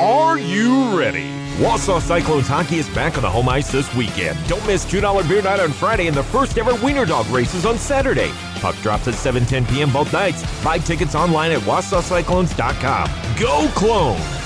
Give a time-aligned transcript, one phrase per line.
[0.00, 1.28] Are you ready?
[1.58, 4.38] Wausau Cyclones hockey is back on the home ice this weekend.
[4.48, 7.76] Don't miss $2 beer night on Friday and the first ever Wiener Dog races on
[7.76, 8.30] Saturday.
[8.56, 9.92] Puck drops at 7:10 p.m.
[9.92, 10.42] both nights.
[10.64, 13.10] Buy tickets online at wausaucyclones.com.
[13.38, 14.42] Go Clones!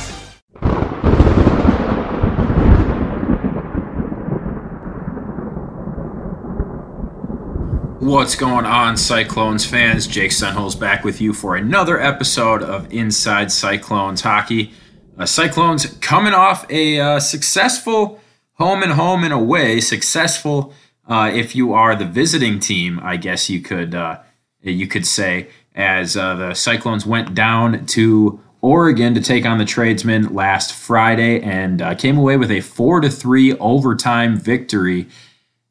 [8.00, 10.06] What's going on, Cyclones fans?
[10.06, 14.72] Jake Sunholz back with you for another episode of Inside Cyclones Hockey.
[15.18, 18.20] Uh, Cyclones coming off a uh, successful
[18.54, 19.80] home and home and away.
[19.80, 20.74] Successful
[21.08, 24.18] uh, if you are the visiting team, I guess you could uh,
[24.60, 29.64] you could say, as uh, the Cyclones went down to Oregon to take on the
[29.64, 35.06] Tradesmen last Friday and uh, came away with a four to three overtime victory.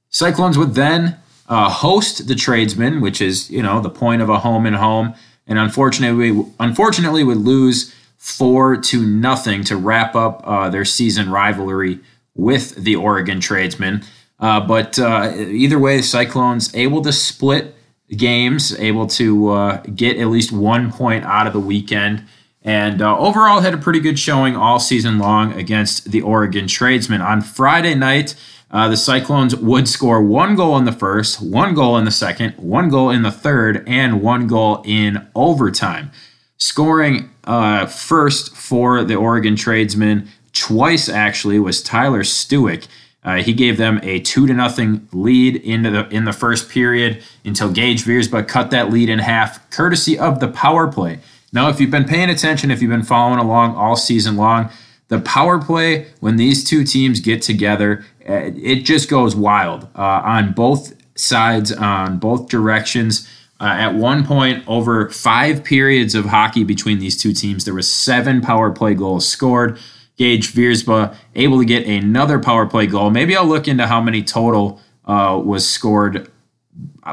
[0.09, 4.65] Cyclones would then host the tradesmen, which is you know the point of a home
[4.65, 5.13] and home,
[5.45, 11.29] and unfortunately, we unfortunately would lose four to nothing to wrap up uh, their season
[11.29, 11.99] rivalry
[12.35, 14.03] with the Oregon tradesmen.
[14.40, 17.75] Uh, but uh, either way, the Cyclones able to split
[18.09, 22.25] games, able to uh, get at least one point out of the weekend.
[22.62, 27.21] And uh, overall, had a pretty good showing all season long against the Oregon tradesmen.
[27.21, 28.35] On Friday night,
[28.71, 32.53] uh, the Cyclones would score one goal in the first, one goal in the second,
[32.57, 36.12] one goal in the third, and one goal in overtime.
[36.57, 42.87] Scoring uh, first for the Oregon tradesmen twice actually was Tyler Stewick.
[43.23, 47.23] Uh, he gave them a two to nothing lead into the in the first period
[47.43, 51.20] until Gage Viersba cut that lead in half, courtesy of the power play.
[51.51, 54.69] Now, if you've been paying attention, if you've been following along all season long,
[55.07, 60.21] the power play when these two teams get together uh, it just goes wild uh,
[60.25, 63.29] on both sides, on both directions.
[63.59, 67.91] Uh, at one point, over five periods of hockey between these two teams, there was
[67.91, 69.79] seven power play goals scored.
[70.17, 73.09] Gage Viersba able to get another power play goal.
[73.09, 76.29] Maybe I'll look into how many total uh, was scored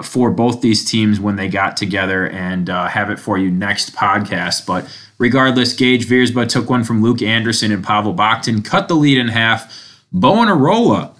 [0.02, 3.94] for both these teams when they got together and uh, have it for you next
[3.94, 4.67] podcast.
[4.67, 4.88] But
[5.18, 9.28] regardless, Gage Viersba took one from Luke Anderson and Pavel Bakhtin, cut the lead in
[9.28, 11.14] half Bowen Arola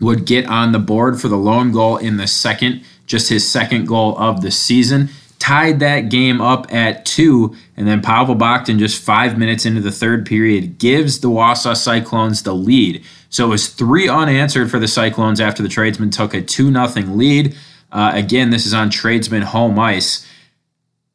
[0.00, 2.82] would get on the board for the lone goal in the second,
[3.12, 5.10] just his second goal of the season.
[5.38, 9.90] Tied that game up at two, and then Pavel Bakhtin, just five minutes into the
[9.90, 13.04] third period, gives the Wausau Cyclones the lead.
[13.28, 16.86] So it was three unanswered for the Cyclones after the tradesmen took a 2 0
[17.14, 17.56] lead.
[17.90, 20.26] Uh, again, this is on tradesman home ice.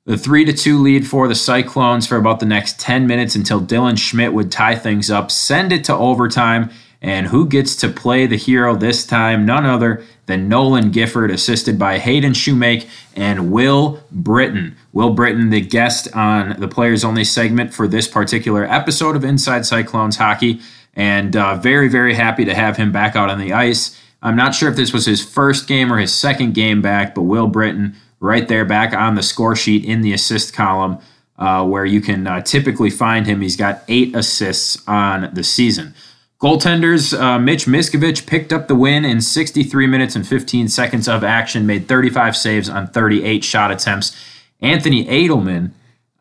[0.06, 3.59] The 3 to 2 lead for the Cyclones for about the next 10 minutes until
[3.59, 6.69] Dylan Schmidt would tie things up, send it to overtime,
[7.02, 9.46] and who gets to play the hero this time?
[9.46, 14.75] None other than Nolan Gifford, assisted by Hayden Shoemake and Will Britton.
[14.94, 19.66] Will Britton, the guest on the Players Only segment for this particular episode of Inside
[19.66, 20.59] Cyclones Hockey.
[20.96, 24.02] And uh, very, very happy to have him back out on the ice.
[24.22, 27.22] I'm not sure if this was his first game or his second game back, but
[27.22, 30.97] Will Britton right there back on the score sheet in the assist column.
[31.40, 33.41] Uh, where you can uh, typically find him.
[33.41, 35.94] He's got eight assists on the season.
[36.39, 41.23] Goaltenders, uh, Mitch Miskovich picked up the win in 63 minutes and 15 seconds of
[41.23, 44.15] action, made 35 saves on 38 shot attempts.
[44.61, 45.71] Anthony Adelman,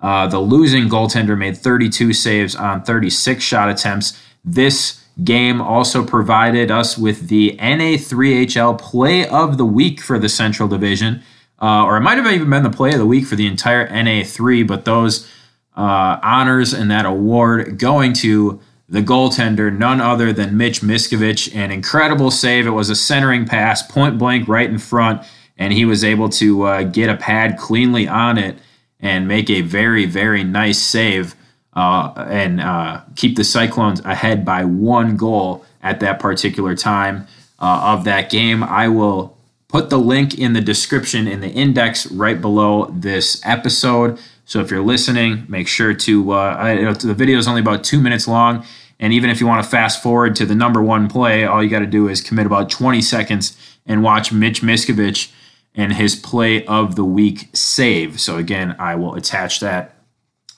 [0.00, 4.19] uh, the losing goaltender, made 32 saves on 36 shot attempts.
[4.43, 10.66] This game also provided us with the NA3HL Play of the Week for the Central
[10.66, 11.22] Division,
[11.60, 13.87] uh, or it might have even been the Play of the Week for the entire
[13.88, 15.31] NA3, but those
[15.77, 21.55] uh, honors and that award going to the goaltender, none other than Mitch Miskovich.
[21.55, 22.67] An incredible save.
[22.67, 25.23] It was a centering pass, point blank, right in front,
[25.59, 28.59] and he was able to uh, get a pad cleanly on it
[29.01, 31.35] and make a very, very nice save
[31.75, 37.27] uh, and uh, keep the Cyclones ahead by one goal at that particular time
[37.59, 38.63] uh, of that game.
[38.63, 39.37] I will
[39.69, 44.19] put the link in the description in the index right below this episode.
[44.47, 48.01] So if you're listening, make sure to, uh, I, the video is only about two
[48.01, 48.65] minutes long.
[48.98, 51.69] And even if you want to fast forward to the number one play, all you
[51.69, 55.33] got to do is commit about 20 seconds and watch Mitch Miskovich
[55.75, 58.21] and his play of the week save.
[58.21, 59.97] So again, I will attach that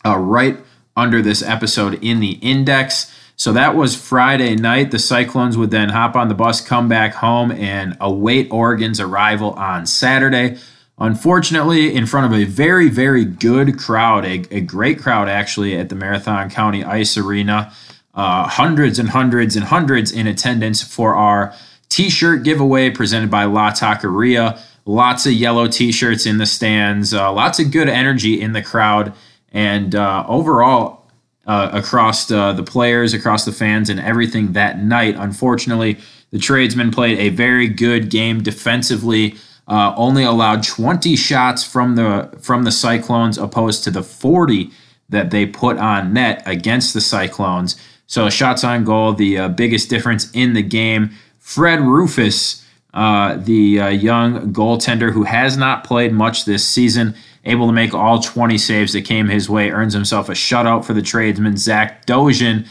[0.04, 0.58] uh, right
[0.94, 3.12] under this episode in the index.
[3.36, 4.90] So that was Friday night.
[4.90, 9.52] The Cyclones would then hop on the bus, come back home, and await Oregon's arrival
[9.52, 10.58] on Saturday.
[11.00, 15.88] Unfortunately, in front of a very, very good crowd, a, a great crowd actually at
[15.88, 17.72] the Marathon County Ice Arena,
[18.14, 21.54] uh, hundreds and hundreds and hundreds in attendance for our
[21.88, 24.60] t shirt giveaway presented by La Taqueria.
[24.84, 28.62] Lots of yellow t shirts in the stands, uh, lots of good energy in the
[28.62, 29.12] crowd,
[29.52, 30.98] and uh, overall,
[31.46, 35.14] uh, across the, the players, across the fans, and everything that night.
[35.16, 35.96] Unfortunately,
[36.30, 39.36] the tradesmen played a very good game defensively.
[39.68, 44.70] Uh, only allowed 20 shots from the from the Cyclones, opposed to the 40
[45.10, 47.76] that they put on net against the Cyclones.
[48.06, 51.10] So shots on goal, the uh, biggest difference in the game.
[51.38, 57.14] Fred Rufus, uh, the uh, young goaltender who has not played much this season,
[57.44, 60.94] able to make all 20 saves that came his way, earns himself a shutout for
[60.94, 61.56] the tradesman.
[61.58, 62.66] Zach Dozhin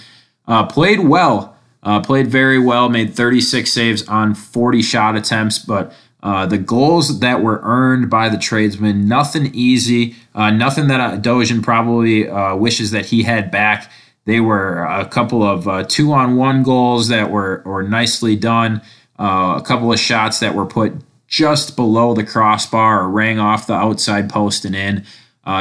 [0.48, 5.94] uh, played well, uh, played very well, made 36 saves on 40 shot attempts, but
[6.24, 11.62] uh, the goals that were earned by the tradesmen, nothing easy, uh, nothing that uh,
[11.62, 13.92] probably uh, wishes that he had back.
[14.26, 18.82] They were a couple of uh, two on one goals that were, were nicely done,
[19.18, 20.94] a couple of shots that were put
[21.28, 25.06] just below the crossbar or rang off the outside post and in.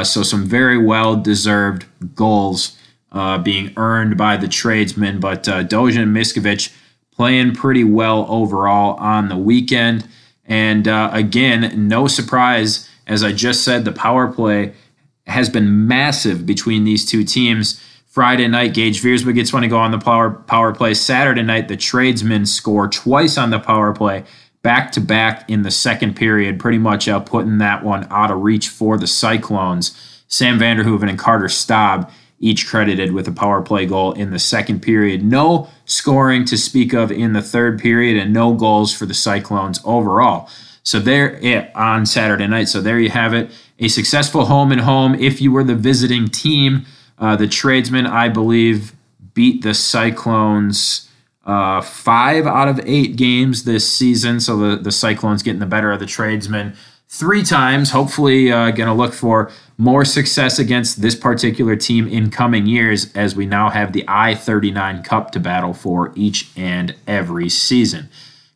[0.03, 2.77] so, some very well deserved goals
[3.43, 5.19] being earned by the tradesmen.
[5.19, 6.73] But uh, Dozhin and Miskovich
[7.11, 10.07] playing pretty well overall on the weekend.
[10.47, 14.73] And uh, again, no surprise, as I just said, the power play
[15.27, 17.83] has been massive between these two teams.
[18.05, 20.93] Friday night, Gage Viersma gets one to go on the power power play.
[20.93, 24.23] Saturday night, the tradesmen score twice on the power play,
[24.63, 28.41] back to back in the second period, pretty much uh, putting that one out of
[28.41, 30.23] reach for the Cyclones.
[30.27, 32.09] Sam Vanderhoeven and Carter Staub
[32.39, 35.23] each credited with a power play goal in the second period.
[35.23, 39.79] No scoring to speak of in the third period, and no goals for the Cyclones
[39.83, 40.47] overall.
[40.83, 42.69] So there yeah, on Saturday night.
[42.69, 43.49] So there you have it.
[43.79, 45.15] A successful home and home.
[45.15, 46.85] If you were the visiting team,
[47.17, 48.93] uh, the tradesmen, I believe,
[49.33, 51.09] beat the Cyclones
[51.45, 54.39] uh, five out of eight games this season.
[54.39, 56.75] So the, the Cyclones getting the better of the tradesmen
[57.07, 57.91] three times.
[57.91, 63.13] Hopefully, uh, going to look for more success against this particular team in coming years
[63.13, 68.09] as we now have the I 39 Cup to battle for each and every season.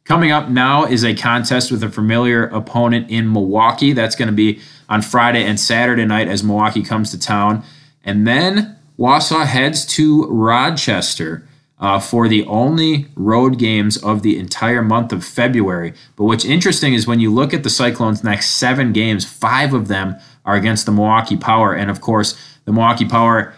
[0.03, 3.93] Coming up now is a contest with a familiar opponent in Milwaukee.
[3.93, 4.59] That's going to be
[4.89, 7.63] on Friday and Saturday night as Milwaukee comes to town.
[8.03, 11.47] And then Wausau heads to Rochester
[11.79, 15.93] uh, for the only road games of the entire month of February.
[16.15, 19.87] But what's interesting is when you look at the Cyclones' next seven games, five of
[19.87, 21.73] them are against the Milwaukee Power.
[21.73, 23.53] And of course, the Milwaukee Power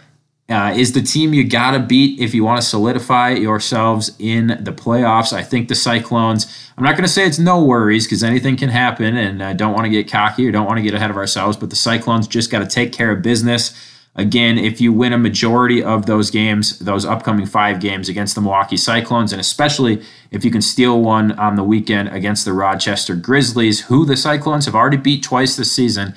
[0.49, 4.47] uh, is the team you got to beat if you want to solidify yourselves in
[4.61, 5.33] the playoffs.
[5.33, 8.69] I think the Cyclones, I'm not going to say it's no worries because anything can
[8.69, 11.17] happen and I don't want to get cocky or don't want to get ahead of
[11.17, 13.73] ourselves, but the Cyclones just got to take care of business
[14.15, 18.41] Again, if you win a majority of those games, those upcoming five games against the
[18.41, 23.15] Milwaukee Cyclones, and especially if you can steal one on the weekend against the Rochester
[23.15, 26.13] Grizzlies, who the Cyclones have already beat twice this season,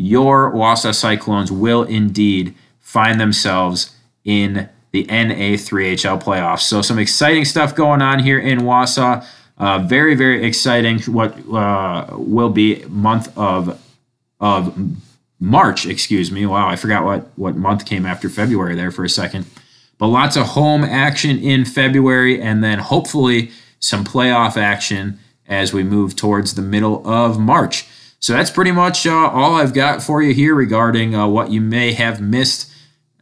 [0.00, 3.94] your Wausau Cyclones will indeed find themselves
[4.24, 6.62] in the NA3HL playoffs.
[6.62, 9.24] So, some exciting stuff going on here in Wausau.
[9.58, 11.00] Uh, very, very exciting.
[11.02, 13.78] What uh, will be month of
[14.40, 14.74] of
[15.38, 16.46] March, excuse me.
[16.46, 19.44] Wow, I forgot what, what month came after February there for a second.
[19.98, 23.50] But lots of home action in February, and then hopefully
[23.80, 27.86] some playoff action as we move towards the middle of March.
[28.20, 31.60] So that's pretty much uh, all I've got for you here regarding uh, what you
[31.60, 32.70] may have missed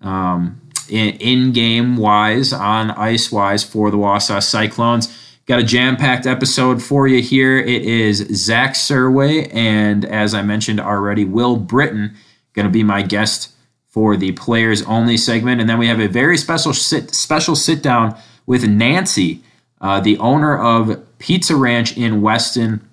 [0.00, 5.16] um, in game wise, on ice wise for the Wausau Cyclones.
[5.46, 7.58] Got a jam packed episode for you here.
[7.58, 12.14] It is Zach Surway, and as I mentioned already, Will Britton
[12.52, 13.52] going to be my guest
[13.86, 15.60] for the players only segment.
[15.60, 19.42] And then we have a very special sit, special sit down with Nancy,
[19.80, 22.87] uh, the owner of Pizza Ranch in Weston,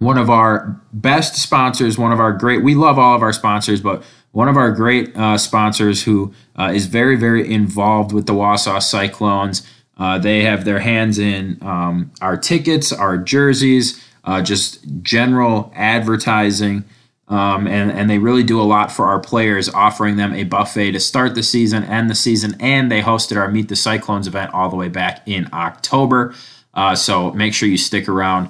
[0.00, 3.82] one of our best sponsors, one of our great, we love all of our sponsors,
[3.82, 4.02] but
[4.32, 8.82] one of our great uh, sponsors who uh, is very, very involved with the Wausau
[8.82, 9.66] Cyclones.
[9.98, 16.84] Uh, they have their hands in um, our tickets, our jerseys, uh, just general advertising.
[17.28, 20.92] Um, and, and they really do a lot for our players, offering them a buffet
[20.92, 24.52] to start the season, end the season, and they hosted our Meet the Cyclones event
[24.54, 26.34] all the way back in October.
[26.72, 28.48] Uh, so make sure you stick around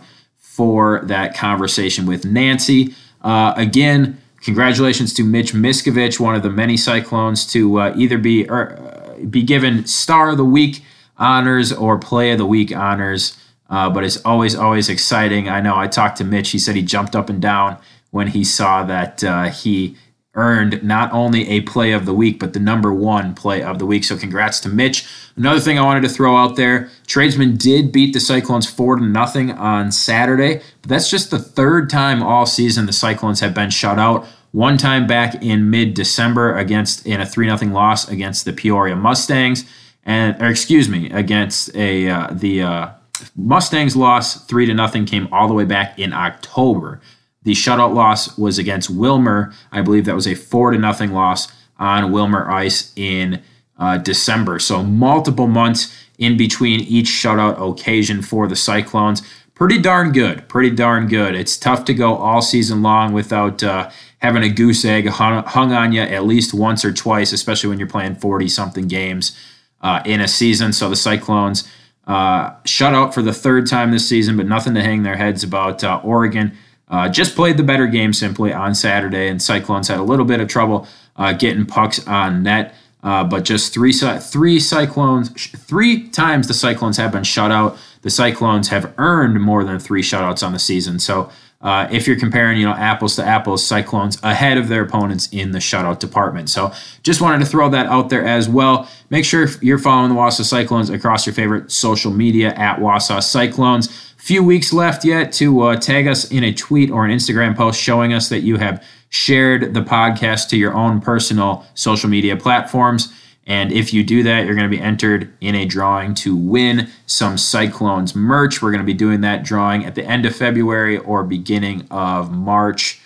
[0.51, 2.95] for that conversation with Nancy.
[3.23, 8.49] Uh, again, congratulations to Mitch Miskovich, one of the many Cyclones to uh, either be
[8.49, 10.83] or, er, be given Star of the Week
[11.21, 13.37] honors or play of the week honors.
[13.69, 15.49] Uh, but it's always, always exciting.
[15.49, 16.51] I know I talked to Mitch.
[16.51, 17.79] He said he jumped up and down
[18.11, 19.97] when he saw that uh, he
[20.35, 23.87] earned not only a play of the week, but the number one play of the
[23.87, 24.03] week.
[24.03, 25.07] So congrats to Mitch.
[25.37, 29.05] Another thing I wanted to throw out there Tradesmen did beat the Cyclones 4 to
[29.05, 33.71] nothing on Saturday, but that's just the third time all season the Cyclones have been
[33.71, 34.29] shut out.
[34.53, 39.65] one time back in mid-December against in a three nothing loss against the Peoria Mustangs,
[40.05, 42.91] and or excuse me, against a uh, the uh,
[43.35, 47.01] Mustangs loss three to nothing came all the way back in October.
[47.43, 49.53] The shutout loss was against Willmar.
[49.73, 53.43] I believe that was a four to nothing loss on Willmar ice in
[53.81, 54.61] uh, December.
[54.61, 59.23] So multiple months in between each shutout occasion for the Cyclones.
[59.55, 60.49] Pretty darn good.
[60.49, 61.35] Pretty darn good.
[61.35, 65.93] It's tough to go all season long without uh, having a goose egg hung, on
[65.93, 69.37] you at least once or twice, especially when you're playing 40 something games
[69.81, 70.73] uh, in a season.
[70.73, 71.69] So the Cyclones
[72.07, 75.43] uh, shut out for the third time this season, but nothing to hang their heads
[75.43, 75.83] about.
[75.83, 76.57] Uh, Oregon
[76.89, 80.41] uh, just played the better game simply on Saturday, and Cyclones had a little bit
[80.41, 82.75] of trouble uh, getting pucks on net.
[83.03, 87.79] Uh, but just three three Cyclones, three times the Cyclones have been shut out.
[88.03, 90.99] The Cyclones have earned more than three shutouts on the season.
[90.99, 91.31] So
[91.63, 95.53] uh, if you're comparing, you know, apples to apples, Cyclones ahead of their opponents in
[95.53, 96.49] the shutout department.
[96.49, 98.89] So just wanted to throw that out there as well.
[99.11, 103.89] Make sure you're following the Wausau Cyclones across your favorite social media at Wausau Cyclones.
[104.17, 107.81] Few weeks left yet to uh, tag us in a tweet or an Instagram post
[107.81, 113.13] showing us that you have shared the podcast to your own personal social media platforms.
[113.47, 116.89] And if you do that, you're going to be entered in a drawing to win
[117.07, 118.63] some Cyclones merch.
[118.63, 122.31] We're going to be doing that drawing at the end of February or beginning of
[122.31, 123.01] March.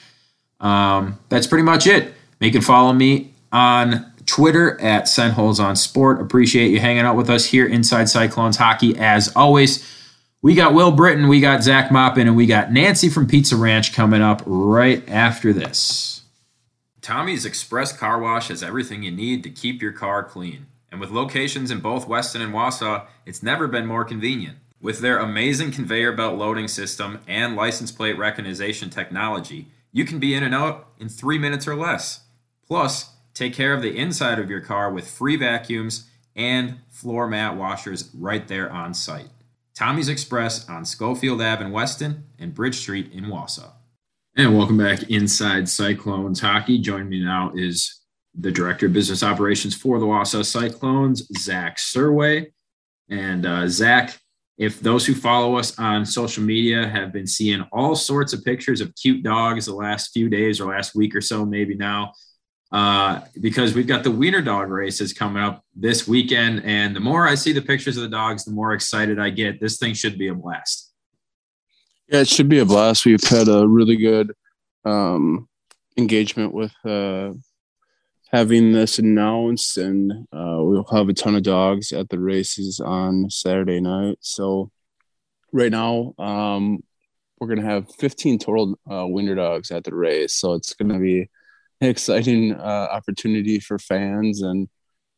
[0.61, 2.12] Um, that's pretty much it.
[2.40, 6.20] Make it follow me on Twitter at Sunholz on Sport.
[6.20, 9.90] Appreciate you hanging out with us here inside Cyclones Hockey as always.
[10.44, 13.94] We got Will Britton, we got Zach Moppin, and we got Nancy from Pizza Ranch
[13.94, 16.20] coming up right after this.
[17.00, 20.66] Tommy's Express Car Wash has everything you need to keep your car clean.
[20.92, 24.58] And with locations in both Weston and Wausau, it's never been more convenient.
[24.82, 30.34] With their amazing conveyor belt loading system and license plate recognition technology, you can be
[30.34, 32.20] in and out in three minutes or less.
[32.68, 37.56] Plus, take care of the inside of your car with free vacuums and floor mat
[37.56, 39.30] washers right there on site.
[39.74, 43.72] Tommy's Express on Schofield Ave in Weston and Bridge Street in Wausau.
[44.36, 46.78] And welcome back inside Cyclones Hockey.
[46.78, 48.02] Joining me now is
[48.36, 52.52] the Director of Business Operations for the Wausau Cyclones, Zach Surway.
[53.10, 54.16] And uh, Zach,
[54.58, 58.80] if those who follow us on social media have been seeing all sorts of pictures
[58.80, 62.12] of cute dogs the last few days or last week or so, maybe now,
[62.74, 66.60] uh, because we've got the Wiener Dog races coming up this weekend.
[66.64, 69.60] And the more I see the pictures of the dogs, the more excited I get.
[69.60, 70.92] This thing should be a blast.
[72.08, 73.06] Yeah, it should be a blast.
[73.06, 74.32] We've had a really good
[74.84, 75.48] um,
[75.96, 77.34] engagement with uh,
[78.32, 83.30] having this announced, and uh, we'll have a ton of dogs at the races on
[83.30, 84.18] Saturday night.
[84.20, 84.72] So,
[85.52, 86.82] right now, um,
[87.38, 90.34] we're going to have 15 total uh, Wiener dogs at the race.
[90.34, 91.30] So, it's going to be
[91.90, 94.42] exciting uh, opportunity for fans.
[94.42, 94.68] And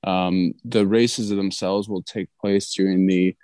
[0.05, 3.37] um, the races themselves will take place during the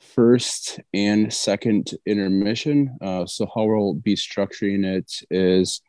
[0.00, 2.96] first and second intermission.
[3.00, 5.80] Uh, so, how we'll be structuring it is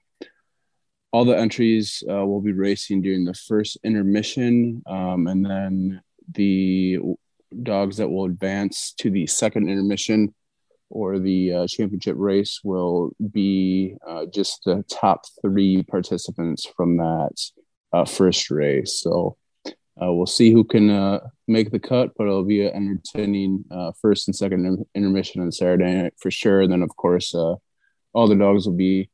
[1.11, 6.01] all the entries uh, will be racing during the first intermission, um, and then
[6.33, 6.99] the
[7.63, 10.33] dogs that will advance to the second intermission
[10.91, 17.35] or the uh, championship race will be uh, just the top three participants from that
[17.93, 19.01] uh, first race.
[19.01, 23.65] So uh, we'll see who can uh, make the cut, but it'll be an entertaining
[23.71, 26.61] uh, first and second intermission on Saturday night for sure.
[26.61, 29.09] And then, of course, all the dogs will be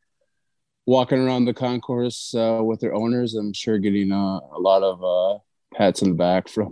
[0.85, 3.35] walking around the concourse with their owners.
[3.35, 5.41] I'm sure getting a lot of
[5.75, 6.69] pats in the back from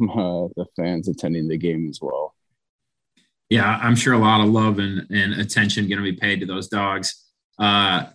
[0.56, 2.36] the fans attending the game as well
[3.50, 6.46] yeah, I'm sure a lot of love and, and attention going to be paid to
[6.46, 7.24] those dogs.
[7.60, 8.06] Uh,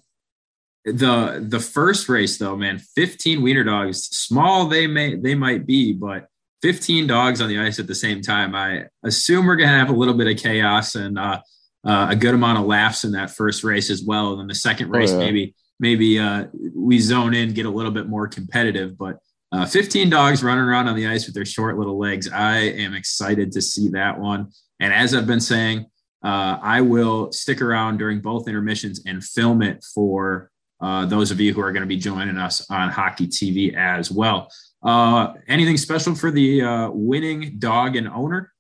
[0.84, 5.92] the the first race though, man, 15 wiener dogs, small they may they might be,
[5.92, 6.26] but
[6.62, 8.54] 15 dogs on the ice at the same time.
[8.54, 11.40] I assume we're going to have a little bit of chaos and uh,
[11.86, 14.32] uh, a good amount of laughs in that first race as well.
[14.32, 15.26] And then the second oh, race, oh, yeah.
[15.26, 19.18] maybe maybe uh, we zone in, get a little bit more competitive, but.
[19.52, 22.30] Uh, 15 dogs running around on the ice with their short little legs.
[22.30, 24.52] I am excited to see that one.
[24.80, 25.86] And as I've been saying,
[26.24, 31.40] uh, I will stick around during both intermissions and film it for uh, those of
[31.40, 34.50] you who are going to be joining us on Hockey TV as well.
[34.82, 38.52] Uh, anything special for the uh, winning dog and owner?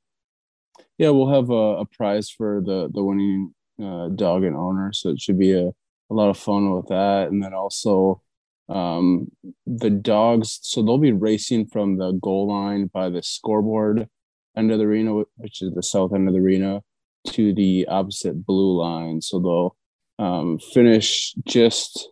[0.98, 5.08] Yeah, we'll have a, a prize for the the winning uh, dog and owner, so
[5.08, 7.28] it should be a, a lot of fun with that.
[7.30, 8.20] And then also
[8.68, 9.30] um,
[9.66, 14.08] the dogs, so they'll be racing from the goal line by the scoreboard
[14.56, 16.82] end of the arena, which is the south end of the arena,
[17.28, 19.20] to the opposite blue line.
[19.20, 19.76] So they'll
[20.18, 22.08] um, finish just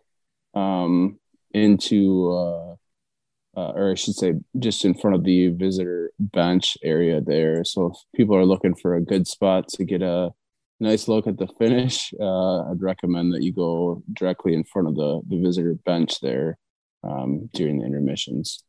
[0.53, 1.19] um,
[1.53, 7.21] into, uh, uh, or I should say, just in front of the visitor bench area
[7.21, 7.63] there.
[7.63, 10.31] So if people are looking for a good spot to get a
[10.79, 14.95] nice look at the finish, uh, I'd recommend that you go directly in front of
[14.95, 16.57] the the visitor bench there
[17.03, 18.63] um, during the intermissions.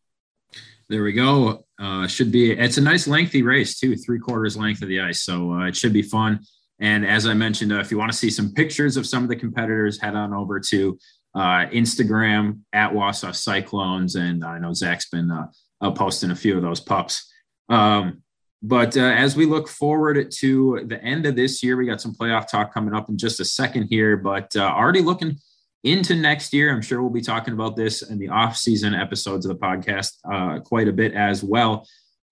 [0.91, 1.65] There we go.
[1.81, 2.51] Uh, should be.
[2.51, 5.77] It's a nice lengthy race too, three quarters length of the ice, so uh, it
[5.77, 6.41] should be fun.
[6.81, 9.29] And as I mentioned, uh, if you want to see some pictures of some of
[9.29, 10.99] the competitors, head on over to
[11.37, 16.63] uh, Instagram at Wausau Cyclones, and I know Zach's been uh, posting a few of
[16.63, 17.33] those pups.
[17.69, 18.25] Um,
[18.61, 22.17] but uh, as we look forward to the end of this year, we got some
[22.17, 25.39] playoff talk coming up in just a second here, but already looking
[25.83, 26.73] into next year.
[26.73, 30.61] I'm sure we'll be talking about this in the off-season episodes of the podcast uh,
[30.61, 31.87] quite a bit as well.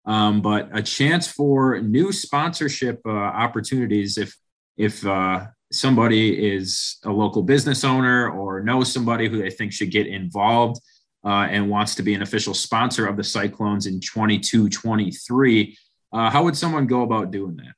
[0.06, 4.36] Um, but a chance for new sponsorship uh, opportunities if
[4.76, 9.90] if uh, somebody is a local business owner or knows somebody who they think should
[9.90, 10.80] get involved
[11.24, 15.78] uh, and wants to be an official sponsor of the Cyclones in 22 23.
[16.12, 17.74] Uh, how would someone go about doing that?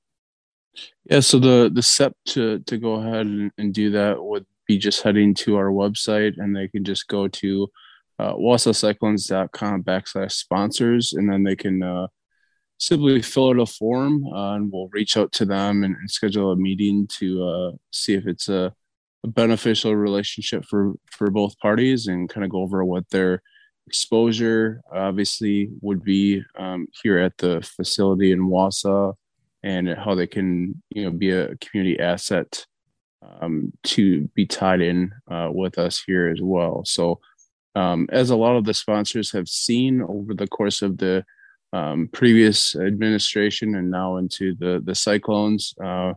[1.08, 4.78] Yeah, so the the step to to go ahead and, and do that would be
[4.78, 7.68] just heading to our website, and they can just go to
[8.18, 12.06] uh, wausaucyclones.com backslash sponsors, and then they can uh,
[12.78, 16.52] simply fill out a form, uh, and we'll reach out to them and, and schedule
[16.52, 18.72] a meeting to uh, see if it's a,
[19.24, 23.42] a, beneficial relationship for for both parties, and kind of go over what their
[23.86, 29.14] exposure obviously would be um, here at the facility in Wausau
[29.62, 32.66] and how they can you know be a community asset
[33.22, 36.82] um, to be tied in uh, with us here as well.
[36.84, 37.20] So
[37.74, 41.24] um, as a lot of the sponsors have seen over the course of the
[41.72, 46.14] um, previous administration and now into the the cyclones uh,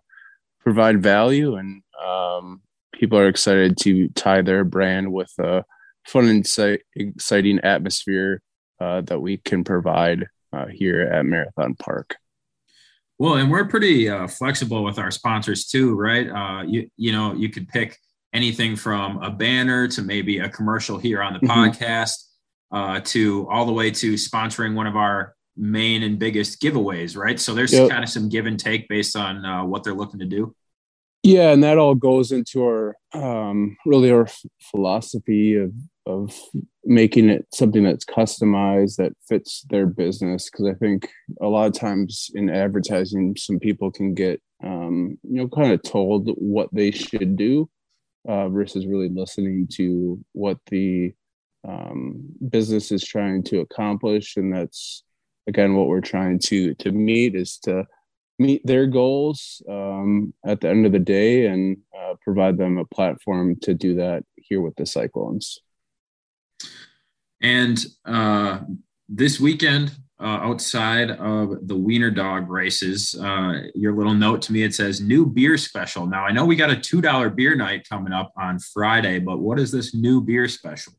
[0.61, 2.61] provide value and um,
[2.93, 5.65] people are excited to tie their brand with a
[6.05, 8.41] fun and exciting atmosphere
[8.79, 12.15] uh, that we can provide uh, here at Marathon Park.
[13.19, 16.29] Well, and we're pretty uh, flexible with our sponsors too, right?
[16.29, 17.97] Uh, you you know you could pick
[18.33, 21.51] anything from a banner to maybe a commercial here on the mm-hmm.
[21.51, 22.23] podcast
[22.71, 27.39] uh, to all the way to sponsoring one of our main and biggest giveaways, right?
[27.39, 27.89] So there's yep.
[27.89, 30.55] kind of some give and take based on uh, what they're looking to do.
[31.23, 34.27] Yeah, and that all goes into our um, really our
[34.61, 35.73] philosophy of
[36.09, 36.35] of
[36.83, 40.49] making it something that's customized that fits their business.
[40.49, 41.07] Because I think
[41.39, 45.83] a lot of times in advertising, some people can get um, you know kind of
[45.83, 47.69] told what they should do
[48.27, 51.13] uh, versus really listening to what the
[51.67, 55.03] um, business is trying to accomplish, and that's
[55.47, 57.85] again what we're trying to to meet is to
[58.39, 62.85] meet their goals um, at the end of the day and uh, provide them a
[62.85, 65.59] platform to do that here with the cyclones
[67.41, 68.59] and uh,
[69.07, 69.91] this weekend
[70.21, 74.99] uh, outside of the wiener dog races uh, your little note to me it says
[75.01, 78.59] new beer special now i know we got a $2 beer night coming up on
[78.59, 80.93] friday but what is this new beer special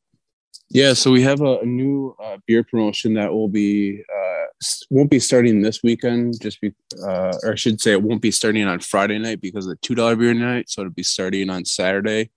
[0.72, 4.44] yeah, so we have a, a new uh, beer promotion that will be uh,
[4.88, 6.40] won't be starting this weekend.
[6.40, 9.66] Just be, uh, or I should say, it won't be starting on Friday night because
[9.66, 10.70] of the two dollar beer night.
[10.70, 12.30] So it'll be starting on Saturday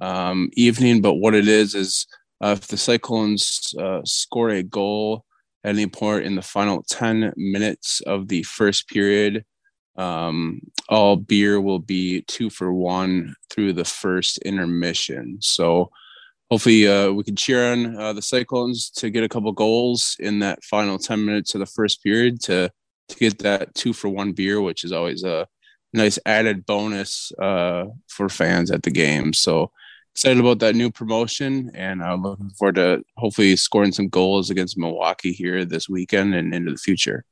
[0.00, 1.00] um, evening.
[1.00, 2.08] But what it is is
[2.42, 5.24] uh, if the Cyclones uh, score a goal
[5.64, 9.44] at any point in the final ten minutes of the first period,
[9.96, 15.38] um, all beer will be two for one through the first intermission.
[15.40, 15.90] So
[16.50, 20.38] hopefully uh, we can cheer on uh, the Cyclones to get a couple goals in
[20.40, 22.70] that final 10 minutes of the first period to
[23.08, 25.46] to get that two for one beer, which is always a
[25.92, 29.32] nice added bonus uh, for fans at the game.
[29.32, 29.70] So
[30.16, 34.78] excited about that new promotion and I'm looking forward to hopefully scoring some goals against
[34.78, 37.22] Milwaukee here this weekend and into the future.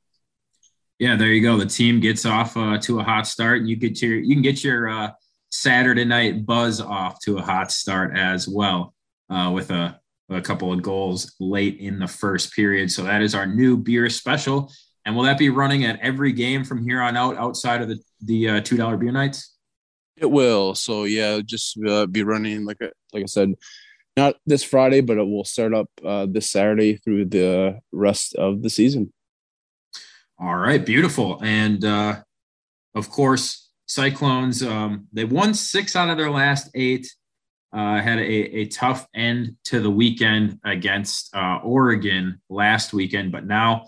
[0.99, 1.57] Yeah, there you go.
[1.57, 3.63] The team gets off uh, to a hot start.
[3.63, 5.09] You get your you can get your uh,
[5.49, 8.93] Saturday night buzz off to a hot start as well
[9.31, 12.91] uh, with a, a couple of goals late in the first period.
[12.91, 14.71] So that is our new beer special.
[15.05, 17.99] And will that be running at every game from here on out outside of the,
[18.21, 19.54] the uh, $2 beer nights?
[20.17, 20.75] It will.
[20.75, 22.77] So yeah, just uh, be running like
[23.13, 23.53] like I said,
[24.15, 28.61] not this Friday, but it will start up uh, this Saturday through the rest of
[28.61, 29.11] the season.
[30.39, 31.41] All right, beautiful.
[31.43, 32.21] And uh,
[32.93, 34.63] of course, Cyclones.
[34.63, 37.13] Um, they won six out of their last eight.
[37.73, 43.45] Uh, had a, a tough end to the weekend against uh, Oregon last weekend, but
[43.45, 43.85] now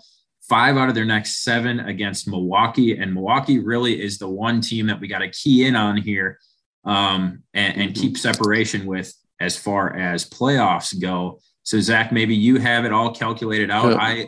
[0.48, 2.96] five out of their next seven against Milwaukee.
[2.96, 6.38] And Milwaukee really is the one team that we got to key in on here
[6.84, 11.40] um, and, and, keep separation with as far as playoffs go.
[11.64, 13.92] So Zach, maybe you have it all calculated out.
[14.00, 14.26] I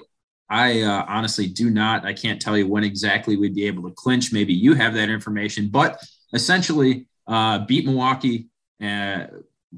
[0.51, 2.05] I uh, honestly do not.
[2.05, 4.33] I can't tell you when exactly we'd be able to clinch.
[4.33, 6.03] Maybe you have that information, but
[6.35, 8.49] essentially, uh, beat Milwaukee
[8.83, 9.27] uh,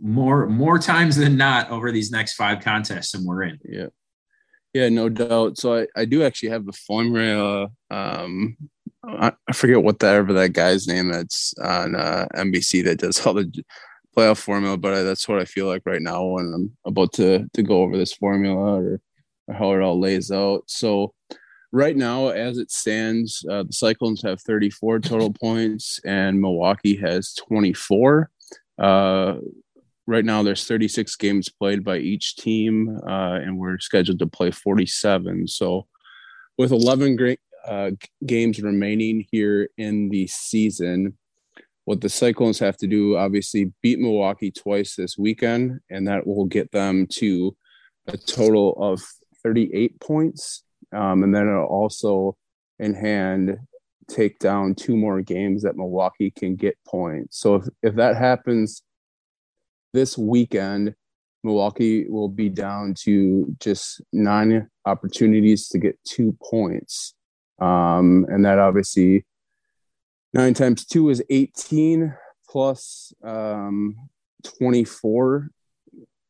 [0.00, 3.58] more more times than not over these next five contests, and we're in.
[3.64, 3.86] Yeah,
[4.74, 5.58] yeah, no doubt.
[5.58, 7.68] So I, I do actually have the formula.
[7.90, 8.56] Um,
[9.04, 13.24] I, I forget what that ever that guy's name that's on uh, NBC that does
[13.26, 13.64] all the
[14.16, 17.48] playoff formula, but I, that's what I feel like right now when I'm about to
[17.52, 19.00] to go over this formula or
[19.52, 20.64] how it all lays out.
[20.66, 21.14] So
[21.72, 27.34] right now, as it stands, uh, the Cyclones have 34 total points and Milwaukee has
[27.34, 28.30] 24.
[28.78, 29.34] Uh,
[30.06, 34.50] right now, there's 36 games played by each team, uh, and we're scheduled to play
[34.50, 35.48] 47.
[35.48, 35.86] So
[36.58, 37.92] with 11 great, uh,
[38.26, 41.16] games remaining here in the season,
[41.84, 46.44] what the Cyclones have to do, obviously, beat Milwaukee twice this weekend, and that will
[46.44, 47.56] get them to
[48.06, 49.02] a total of
[49.42, 50.64] 38 points.
[50.92, 52.36] Um, and then it'll also
[52.78, 53.58] in hand
[54.08, 57.38] take down two more games that Milwaukee can get points.
[57.38, 58.82] So if, if that happens
[59.92, 60.94] this weekend,
[61.44, 67.14] Milwaukee will be down to just nine opportunities to get two points.
[67.60, 69.24] Um, and that obviously
[70.32, 72.14] nine times two is 18
[72.48, 73.96] plus um,
[74.58, 75.50] 24.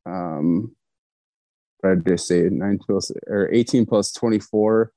[0.05, 0.75] Um,
[1.81, 4.93] what did I just say nine plus or 18 plus 24,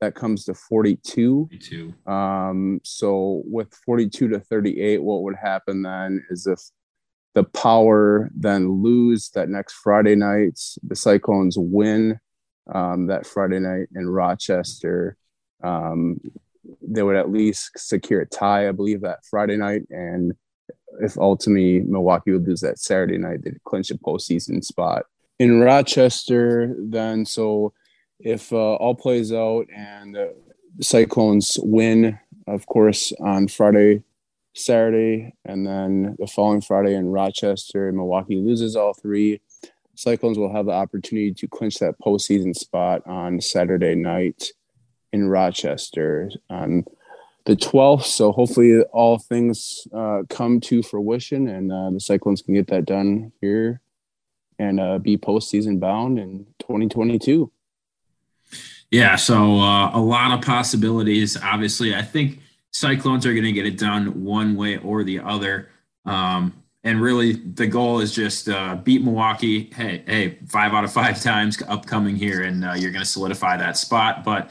[0.00, 1.48] that comes to 42.
[1.50, 1.94] 42.
[2.10, 6.60] Um, so with 42 to 38, what would happen then is if
[7.34, 12.18] the power then lose that next Friday night, the Cyclones win
[12.72, 15.16] um, that Friday night in Rochester.
[15.62, 16.20] Um,
[16.80, 19.82] they would at least secure a tie, I believe, that Friday night.
[19.90, 20.34] And
[21.00, 25.04] if ultimately Milwaukee would lose that Saturday night, they'd clinch a postseason spot
[25.38, 27.72] in Rochester, then so
[28.20, 30.34] if uh, all plays out and the
[30.80, 34.02] Cyclones win, of course, on Friday,
[34.54, 39.40] Saturday, and then the following Friday in Rochester, Milwaukee loses all three.
[39.96, 44.52] Cyclones will have the opportunity to clinch that postseason spot on Saturday night
[45.12, 46.84] in Rochester on
[47.46, 48.04] the 12th.
[48.04, 52.86] So hopefully, all things uh, come to fruition and uh, the Cyclones can get that
[52.86, 53.80] done here
[54.58, 57.50] and uh, be postseason bound in 2022.
[58.90, 61.36] Yeah, so uh, a lot of possibilities.
[61.42, 62.38] Obviously, I think
[62.74, 65.68] Cyclones are going to get it done one way or the other.
[66.04, 69.70] Um, and really, the goal is just uh, beat Milwaukee.
[69.74, 73.56] Hey, hey, five out of five times upcoming here, and uh, you're going to solidify
[73.58, 74.24] that spot.
[74.24, 74.50] But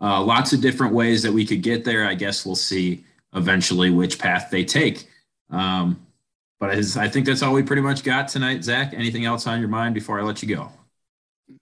[0.00, 2.06] uh, lots of different ways that we could get there.
[2.06, 5.08] I guess we'll see eventually which path they take.
[5.50, 6.06] Um,
[6.60, 8.62] but I think that's all we pretty much got tonight.
[8.62, 10.70] Zach, anything else on your mind before I let you go?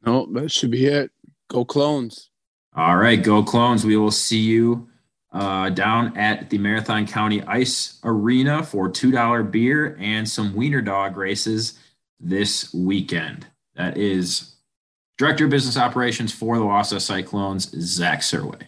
[0.05, 1.11] No, that should be it.
[1.49, 2.29] Go clones.
[2.77, 3.85] All right, go clones.
[3.85, 4.89] We will see you
[5.33, 11.17] uh, down at the Marathon County Ice Arena for $2 beer and some wiener dog
[11.17, 11.79] races
[12.21, 13.47] this weekend.
[13.75, 14.55] That is
[15.17, 18.65] Director of Business Operations for the Wausau Cyclones, Zach Serway.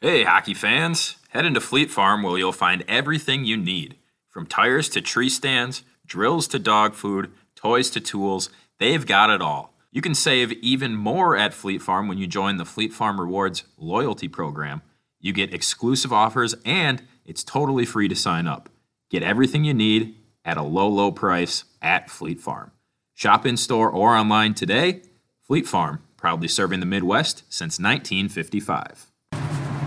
[0.00, 1.16] Hey, hockey fans.
[1.30, 3.96] Head into Fleet Farm where you'll find everything you need
[4.36, 9.40] from tires to tree stands, drills to dog food, toys to tools, they've got it
[9.40, 9.72] all.
[9.90, 13.64] You can save even more at Fleet Farm when you join the Fleet Farm Rewards
[13.76, 14.82] loyalty program.
[15.20, 18.68] You get exclusive offers and it's totally free to sign up.
[19.10, 22.72] Get everything you need at a low, low price at Fleet Farm.
[23.14, 25.02] Shop in store or online today.
[25.42, 29.05] Fleet Farm, proudly serving the Midwest since 1955.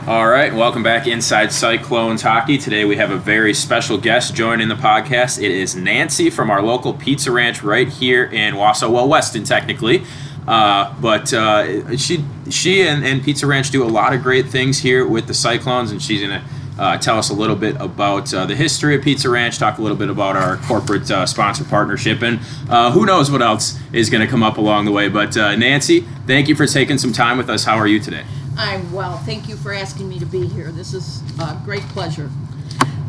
[0.07, 2.57] All right, welcome back inside Cyclones Hockey.
[2.57, 5.37] Today we have a very special guest joining the podcast.
[5.37, 10.03] It is Nancy from our local pizza ranch right here in Wausau, well, Weston technically.
[10.47, 14.79] Uh, but uh, she she and, and, Pizza Ranch do a lot of great things
[14.79, 18.33] here with the Cyclones, and she's going to uh, tell us a little bit about
[18.33, 21.65] uh, the history of Pizza Ranch, talk a little bit about our corporate uh, sponsor
[21.65, 25.07] partnership, and uh, who knows what else is going to come up along the way.
[25.07, 27.65] But Nancy, thank you for taking some time with us.
[27.65, 28.23] How are you today?
[28.59, 29.17] I'm well.
[29.19, 30.69] Thank you for asking me to be here.
[30.73, 32.29] This is a great pleasure.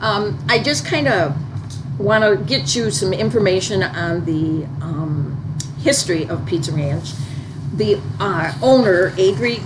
[0.00, 1.36] Um, I just kind of
[1.98, 7.10] want to get you some information on the um, history of Pizza Ranch.
[7.74, 9.58] The uh, owner, Adrie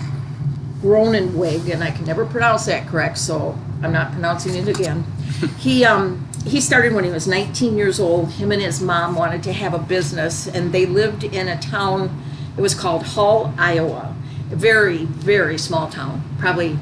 [0.81, 5.05] Groeneweg, and I can never pronounce that correct, so I'm not pronouncing it again.
[5.59, 8.31] he um, he started when he was 19 years old.
[8.33, 12.23] Him and his mom wanted to have a business, and they lived in a town.
[12.57, 14.14] It was called Hull, Iowa
[14.49, 16.79] very, very small town, probably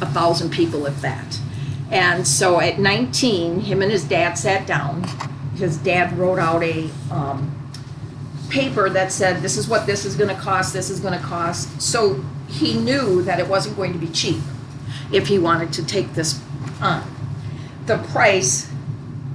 [0.00, 1.38] a thousand people, if that.
[1.90, 5.04] And so at 19, him and his dad sat down
[5.62, 7.50] his dad wrote out a um,
[8.48, 11.80] paper that said, this is what this is gonna cost, this is gonna cost.
[11.80, 14.42] So he knew that it wasn't going to be cheap
[15.12, 16.40] if he wanted to take this
[16.80, 17.08] on.
[17.86, 18.68] The price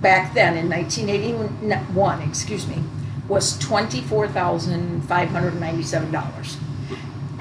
[0.02, 2.84] back then in 1981, excuse me,
[3.28, 6.58] was $24,597.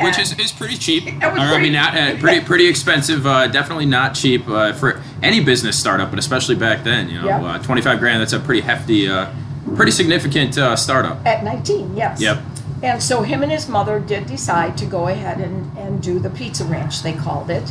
[0.01, 1.05] Which is, is pretty cheap.
[1.07, 3.27] Was I pretty- mean, not uh, pretty pretty expensive.
[3.27, 7.09] Uh, definitely not cheap uh, for any business startup, but especially back then.
[7.09, 7.43] You know, Yep.
[7.43, 8.21] uh, twenty five grand.
[8.21, 9.31] That's a pretty hefty, uh,
[9.75, 11.25] pretty significant uh, startup.
[11.27, 12.21] At 19, yes.
[12.21, 12.43] Yep.
[12.83, 16.29] And so him and his mother did decide to go ahead and, and do the
[16.31, 17.71] Pizza Ranch, they called it.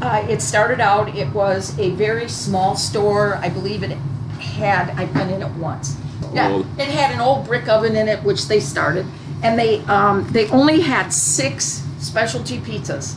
[0.00, 3.36] Uh, it started out, it was a very small store.
[3.36, 3.92] I believe it
[4.40, 5.96] had, I've been in it once.
[6.32, 9.06] Yeah, it had an old brick oven in it, which they started.
[9.42, 13.16] And they, um, they only had six specialty pizzas.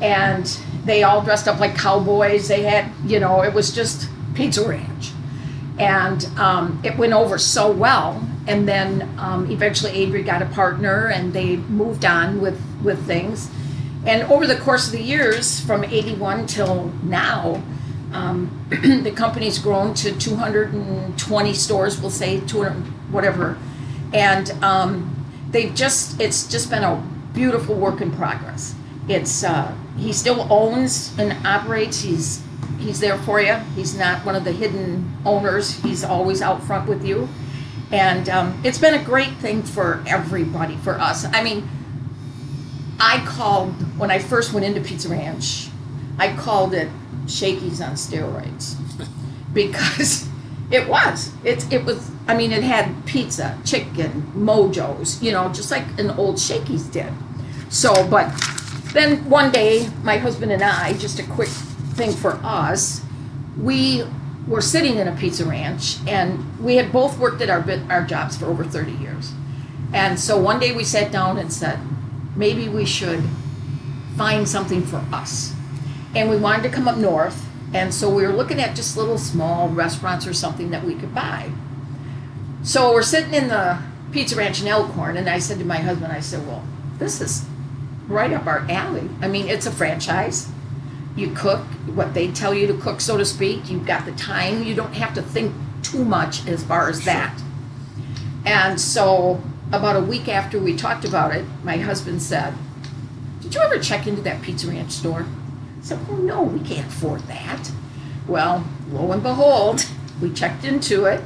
[0.00, 0.46] And
[0.84, 2.48] they all dressed up like cowboys.
[2.48, 5.12] They had, you know, it was just Pizza Ranch
[5.80, 8.22] and um, it went over so well.
[8.46, 13.50] And then um, eventually Adrie got a partner, and they moved on with with things.
[14.06, 17.62] And over the course of the years, from '81 till now,
[18.12, 22.00] um, the company's grown to 220 stores.
[22.00, 22.74] We'll say 200,
[23.12, 23.58] whatever,
[24.12, 25.19] and um,
[25.50, 28.74] they've just it's just been a beautiful work in progress.
[29.08, 32.02] It's uh, he still owns and operates.
[32.02, 32.42] He's
[32.78, 33.54] he's there for you.
[33.74, 35.82] He's not one of the hidden owners.
[35.82, 37.28] He's always out front with you.
[37.92, 41.24] And um, it's been a great thing for everybody, for us.
[41.24, 41.68] I mean,
[43.00, 45.68] I called, when I first went into Pizza Ranch,
[46.18, 46.88] I called it
[47.26, 48.76] Shakey's on steroids.
[49.52, 50.28] because
[50.70, 51.32] it was.
[51.44, 56.10] It, it was, I mean, it had pizza, chicken, mojos, you know, just like an
[56.10, 57.12] old Shakey's did.
[57.68, 58.32] So, but
[58.92, 63.02] then one day, my husband and I, just a quick thing for us,
[63.58, 64.04] we
[64.46, 68.04] were sitting in a pizza ranch and we had both worked at our bit, our
[68.04, 69.32] jobs for over 30 years.
[69.92, 71.78] And so one day we sat down and said,
[72.36, 73.22] maybe we should
[74.16, 75.54] find something for us.
[76.14, 79.18] And we wanted to come up north, and so we were looking at just little
[79.18, 81.50] small restaurants or something that we could buy.
[82.62, 83.78] So we're sitting in the
[84.10, 86.64] pizza ranch in Elkhorn, and I said to my husband, I said, Well,
[86.98, 87.44] this is
[88.08, 89.08] right up our alley.
[89.22, 90.48] I mean, it's a franchise.
[91.16, 91.60] You cook
[91.94, 93.70] what they tell you to cook, so to speak.
[93.70, 94.62] You've got the time.
[94.62, 97.40] You don't have to think too much as far as that.
[98.44, 102.54] And so, about a week after we talked about it, my husband said,
[103.40, 105.26] Did you ever check into that Pizza Ranch store?
[105.80, 107.70] Said, Oh, no, we can't afford that.
[108.26, 109.86] Well, lo and behold,
[110.20, 111.22] we checked into it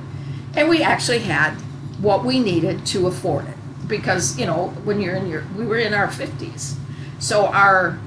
[0.57, 1.55] and we actually had
[2.01, 3.57] what we needed to afford it.
[3.89, 6.75] Because, you know, when you're in your, we were in our 50s.
[7.19, 7.99] So our,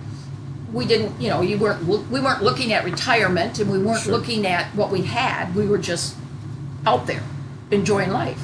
[0.74, 4.48] we didn't, you know, you weren't, we weren't looking at retirement and we weren't looking
[4.48, 5.54] at what we had.
[5.56, 6.16] We were just
[6.86, 7.24] out there
[7.72, 8.44] enjoying life.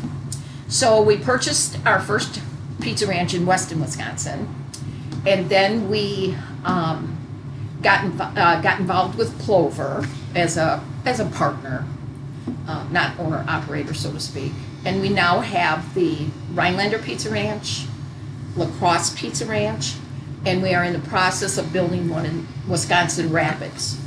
[0.68, 2.42] So we purchased our first
[2.82, 4.54] pizza ranch in Weston, Wisconsin,
[5.26, 6.36] and then we
[6.66, 7.12] um,
[7.84, 11.86] got inv- uh, got involved with Plover as a as a partner,
[12.67, 14.52] uh, not owner operator, so to speak.
[14.86, 17.86] And we now have the Rhinelander Pizza Ranch,
[18.56, 19.93] Lacrosse Pizza Ranch,
[20.46, 24.00] and we are in the process of building one in Wisconsin Rapids.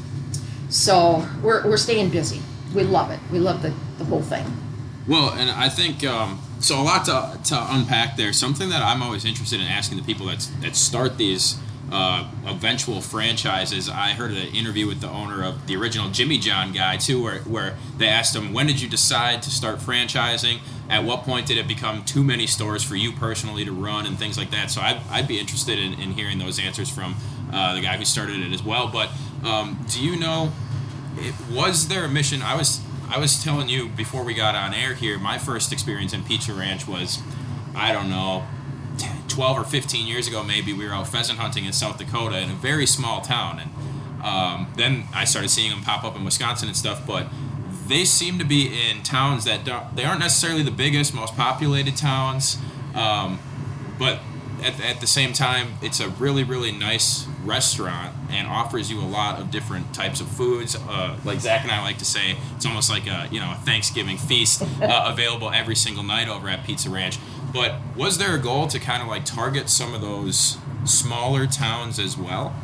[0.68, 2.42] So we're, we're staying busy.
[2.74, 3.20] We love it.
[3.30, 4.44] We love the, the whole thing.
[5.06, 6.80] Well, and I think um, so.
[6.80, 8.32] A lot to, to unpack there.
[8.32, 11.58] Something that I'm always interested in asking the people that that start these
[11.90, 13.88] uh, eventual franchises.
[13.88, 17.38] I heard an interview with the owner of the original Jimmy John guy too, where
[17.40, 20.61] where they asked him, "When did you decide to start franchising?
[20.88, 24.18] At what point did it become too many stores for you personally to run and
[24.18, 27.16] things like that?" So I'd, I'd be interested in, in hearing those answers from
[27.53, 28.88] uh, the guy who started it as well.
[28.88, 29.11] But
[29.44, 30.53] um, do you know?
[31.18, 32.42] it, was there a mission?
[32.42, 35.18] I was I was telling you before we got on air here.
[35.18, 37.20] My first experience in Pizza Ranch was,
[37.75, 38.55] I don't know, 10,
[39.37, 40.72] 12 or 15 years ago maybe.
[40.72, 44.72] We were out pheasant hunting in South Dakota in a very small town, and um,
[44.77, 47.07] then I started seeing them pop up in Wisconsin and stuff.
[47.07, 47.27] But
[47.87, 51.99] they seem to be in towns that don't, they aren't necessarily the biggest, most populated
[51.99, 52.57] towns,
[52.94, 53.38] um,
[53.99, 54.20] but
[54.62, 59.05] at, at the same time, it's a really, really nice restaurant and offers you a
[59.07, 60.75] lot of different types of foods.
[60.75, 63.55] Uh, like Zach and I like to say, it's almost like a you know a
[63.66, 67.18] Thanksgiving feast uh, available every single night over at Pizza Ranch.
[67.52, 71.98] But was there a goal to kind of like target some of those smaller towns
[71.98, 72.54] as well?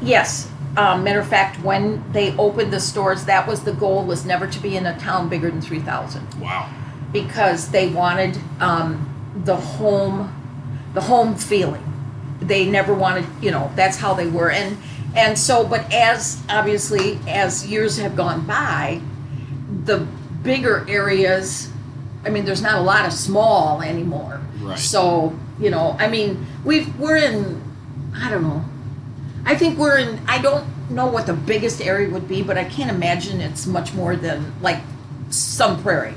[0.00, 0.50] Yes.
[0.76, 4.46] Um, matter of fact, when they opened the stores, that was the goal was never
[4.46, 6.70] to be in a town bigger than 3,000 Wow.
[7.12, 10.32] because they wanted um, the home,
[10.94, 11.82] the home feeling.
[12.40, 14.50] They never wanted, you know, that's how they were.
[14.50, 14.78] And
[15.16, 19.00] and so, but as obviously as years have gone by,
[19.84, 20.06] the
[20.42, 21.72] bigger areas,
[22.28, 24.40] I mean, there's not a lot of small anymore.
[24.60, 24.78] Right.
[24.78, 27.62] So, you know, I mean, we've, we're in,
[28.14, 28.62] I don't know.
[29.46, 32.64] I think we're in, I don't know what the biggest area would be, but I
[32.64, 34.78] can't imagine it's much more than like
[35.30, 36.14] Sun Prairie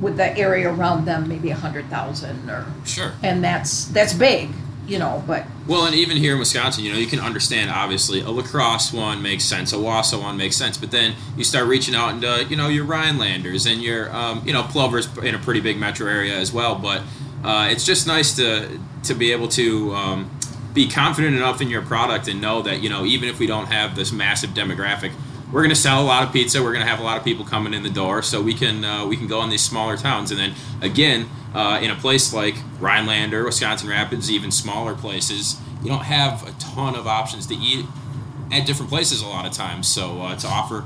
[0.00, 3.12] with the area around them, maybe a hundred thousand or, Sure.
[3.22, 4.50] and that's, that's big,
[4.86, 8.20] you know, but Well, and even here in Wisconsin, you know, you can understand obviously
[8.20, 11.66] a La Crosse one makes sense, a Wausau one makes sense, but then you start
[11.66, 15.38] reaching out into you know your Rhinelanders and your um, you know Plover's in a
[15.38, 16.74] pretty big metro area as well.
[16.74, 17.02] But
[17.44, 20.30] uh, it's just nice to to be able to um,
[20.74, 23.66] be confident enough in your product and know that you know even if we don't
[23.66, 25.12] have this massive demographic.
[25.52, 26.62] We're going to sell a lot of pizza.
[26.62, 28.84] We're going to have a lot of people coming in the door, so we can
[28.84, 32.32] uh, we can go in these smaller towns, and then again, uh, in a place
[32.32, 37.54] like Rhinelander, Wisconsin Rapids, even smaller places, you don't have a ton of options to
[37.54, 37.84] eat
[38.50, 39.88] at different places a lot of times.
[39.88, 40.84] So uh, to offer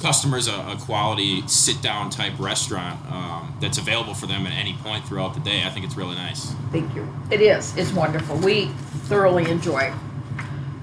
[0.00, 5.04] customers a, a quality sit-down type restaurant um, that's available for them at any point
[5.04, 6.52] throughout the day, I think it's really nice.
[6.72, 7.08] Thank you.
[7.30, 7.76] It is.
[7.76, 8.36] It's wonderful.
[8.36, 8.66] We
[9.06, 9.92] thoroughly enjoy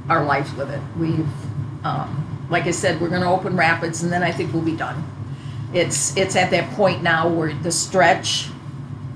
[0.08, 0.82] our life with it.
[0.98, 1.28] We've,
[1.84, 4.76] um, like I said, we're going to open Rapids, and then I think we'll be
[4.76, 5.04] done.
[5.74, 8.48] It's it's at that point now where the stretch,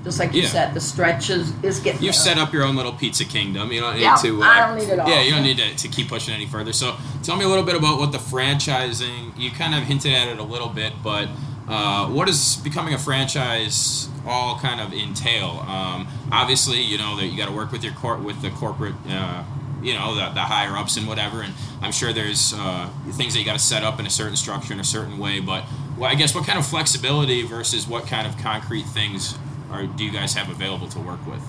[0.04, 0.48] just like you Yeah.
[0.48, 2.00] said, the stretch is, is getting.
[2.02, 2.34] You've there.
[2.36, 3.72] set up your own little pizza kingdom.
[3.72, 4.42] You don't need Yeah, to.
[4.42, 5.08] Uh, I don't need it all.
[5.08, 6.72] Yeah, you don't need to, to keep pushing any further.
[6.72, 6.94] So
[7.24, 9.36] tell me a little bit about what the franchising.
[9.36, 11.28] You kind of hinted at it a little bit, but
[11.68, 15.64] uh, what does becoming a franchise all kind of entail?
[15.66, 18.94] Um, obviously, you know that you got to work with your court with the corporate.
[19.08, 19.42] Uh,
[19.84, 23.38] you know the, the higher ups and whatever and i'm sure there's uh, things that
[23.38, 25.64] you got to set up in a certain structure in a certain way but
[25.98, 29.38] well, i guess what kind of flexibility versus what kind of concrete things
[29.70, 31.42] are do you guys have available to work with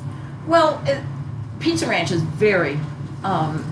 [0.48, 1.02] Well, it,
[1.60, 2.80] Pizza Ranch is very
[3.24, 3.64] um,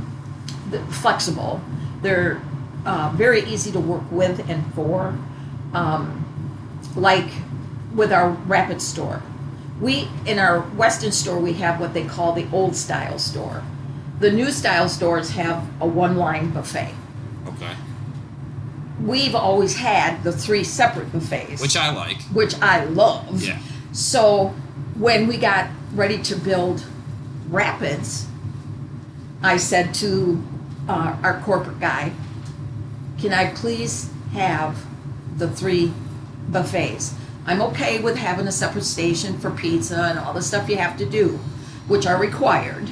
[0.89, 1.61] flexible.
[2.01, 2.41] They're
[2.85, 5.17] uh, very easy to work with and for.
[5.73, 6.25] Um,
[6.95, 7.29] like
[7.93, 9.21] with our Rapid store,
[9.79, 13.63] we in our Weston store we have what they call the old style store.
[14.23, 16.93] The new style stores have a one line buffet.
[17.45, 17.75] okay
[19.01, 23.43] We've always had the three separate buffets which i like which I love.
[23.43, 23.59] Yeah.
[23.91, 24.53] So
[24.95, 26.85] when we got ready to build
[27.49, 28.27] Rapids,
[29.41, 30.41] I said to
[30.87, 32.13] uh, our corporate guy,
[33.19, 34.85] "Can I please have
[35.35, 35.91] the three
[36.47, 37.13] buffets?
[37.45, 40.95] I'm okay with having a separate station for pizza and all the stuff you have
[40.99, 41.41] to do,
[41.89, 42.89] which are required."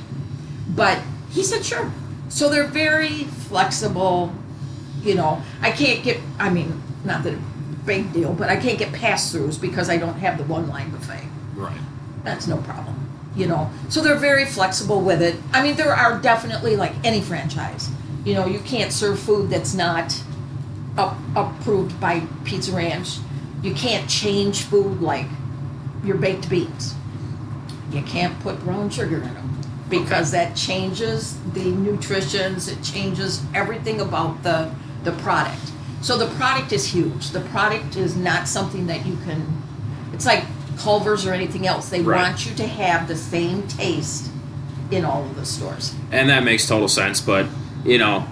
[0.67, 0.99] But
[1.31, 1.91] he said, "Sure."
[2.29, 4.33] So they're very flexible
[5.03, 7.39] you know, I can't get, I mean, not that a
[7.85, 10.91] big deal, but I can't get pass throughs because I don't have the one line
[10.91, 11.23] buffet.
[11.55, 11.79] right
[12.23, 13.69] That's no problem, you know.
[13.89, 15.35] So they're very flexible with it.
[15.53, 17.89] I mean, there are definitely like any franchise.
[18.23, 20.21] You know, you can't serve food that's not
[20.97, 23.17] up, approved by Pizza Ranch.
[23.63, 25.25] You can't change food like
[26.03, 26.93] your baked beans.
[27.91, 29.40] You can't put brown sugar in them
[29.91, 32.67] because that changes the nutritions.
[32.67, 34.71] It changes everything about the
[35.03, 35.71] the product.
[36.01, 37.29] So the product is huge.
[37.29, 39.61] The product is not something that you can.
[40.13, 40.43] It's like
[40.77, 41.89] Culver's or anything else.
[41.89, 42.23] They Right.
[42.23, 44.29] want you to have the same taste
[44.89, 45.93] in all of the stores.
[46.11, 47.45] and that makes total sense but
[47.85, 48.25] you know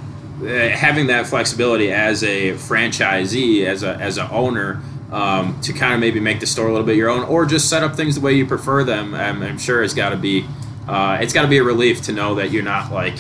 [0.43, 5.93] uh, having that flexibility as a franchisee as a as a owner um, to kind
[5.93, 8.15] of maybe make the store a little bit your own or just set up things
[8.15, 10.45] the way you prefer them i'm, I'm sure it's got to be
[10.89, 13.13] uh, it's got to be a relief to know that you're not like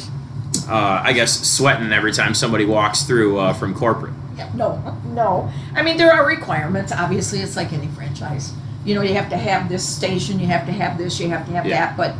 [0.67, 4.69] uh, i guess sweating every time somebody walks through uh, from corporate Yeah, no,
[5.05, 5.51] no.
[5.75, 6.91] I mean, there are requirements.
[6.93, 8.53] Obviously, it's like any franchise.
[8.85, 11.45] You know, you have to have this station, you have to have this, you have
[11.47, 11.77] to have Yeah.
[11.87, 11.97] that.
[11.97, 12.15] But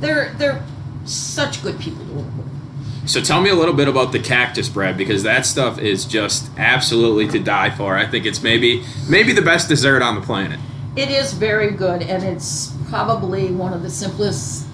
[0.00, 0.62] they're they're
[1.04, 3.10] such good people to work with.
[3.10, 6.48] So tell me a little bit about the cactus bread because that stuff is just
[6.56, 7.96] absolutely to die for.
[7.96, 10.60] I think it's maybe maybe the best dessert on the planet.
[10.94, 14.66] It is very good, and it's probably one of the simplest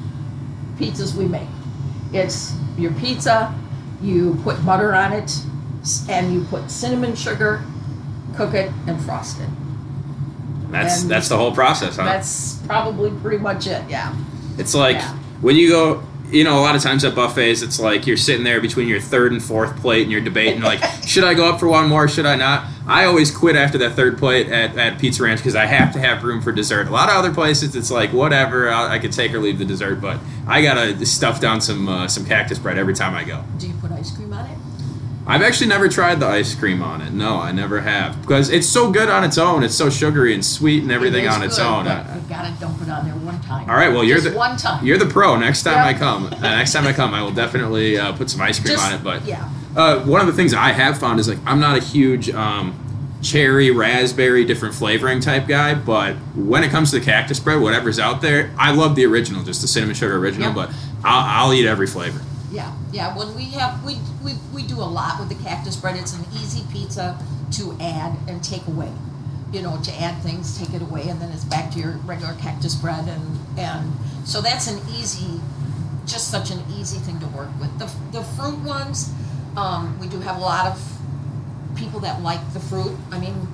[0.80, 1.48] pizzas we make.
[2.12, 3.54] It's your pizza,
[4.02, 5.30] you put butter on it,
[6.08, 7.62] and you put cinnamon sugar,
[8.36, 9.48] cook it, and frost it.
[10.70, 12.04] That's And- that's the whole process, huh?
[12.04, 13.82] That's probably pretty much it.
[13.88, 14.12] Yeah.
[14.58, 15.12] It's like Yeah.
[15.40, 18.44] when you go, you know, a lot of times at buffets, it's like you're sitting
[18.44, 21.58] there between your third and fourth plate and you're debating, like, should I go up
[21.60, 22.06] for one more?
[22.08, 22.64] Should I not?
[22.90, 26.00] I always quit after that third plate at, at Pizza Ranch because I have to
[26.00, 26.88] have room for dessert.
[26.88, 29.64] A lot of other places, it's like, whatever, I, I could take or leave the
[29.64, 33.44] dessert, but I gotta stuff down some uh, some cactus bread every time I go.
[33.58, 34.58] Do you put ice cream on it?
[35.26, 37.12] I've actually never tried the ice cream on it.
[37.12, 39.62] No, I never have because it's so good on its own.
[39.62, 41.84] It's so sugary and sweet and everything It on its good, own.
[41.84, 43.68] but I- you gotta dump it on there one time.
[43.70, 44.84] all right, well, you're Just the one time.
[44.84, 45.36] You're the pro.
[45.36, 48.40] Next time I come, uh, next time I come, I will definitely uh, put some
[48.40, 49.04] ice cream Just- on it.
[49.04, 49.48] But yeah.
[49.76, 52.74] uh, one of the things I have found is like I'm not a huge um,
[53.22, 55.74] cherry, raspberry, different flavoring type guy.
[55.74, 59.42] But when it comes to the cactus bread, whatever's out there, I love the original,
[59.42, 60.48] just the cinnamon sugar original.
[60.48, 60.54] Yep.
[60.54, 60.70] But
[61.04, 62.20] I'll, I'll eat every flavor.
[62.50, 63.16] Yeah, yeah.
[63.16, 65.96] When we have we, we we do a lot with the cactus bread.
[65.96, 67.18] It's an easy pizza
[67.52, 68.92] to add and take away.
[69.52, 72.34] You know, to add things, take it away, and then it's back to your regular
[72.34, 73.92] cactus bread, and and
[74.24, 75.40] so that's an easy,
[76.06, 77.76] just such an easy thing to work with.
[77.78, 79.12] The the fruit ones,
[79.56, 80.99] um, we do have a lot of
[81.80, 82.96] people that like the fruit.
[83.10, 83.48] I mean,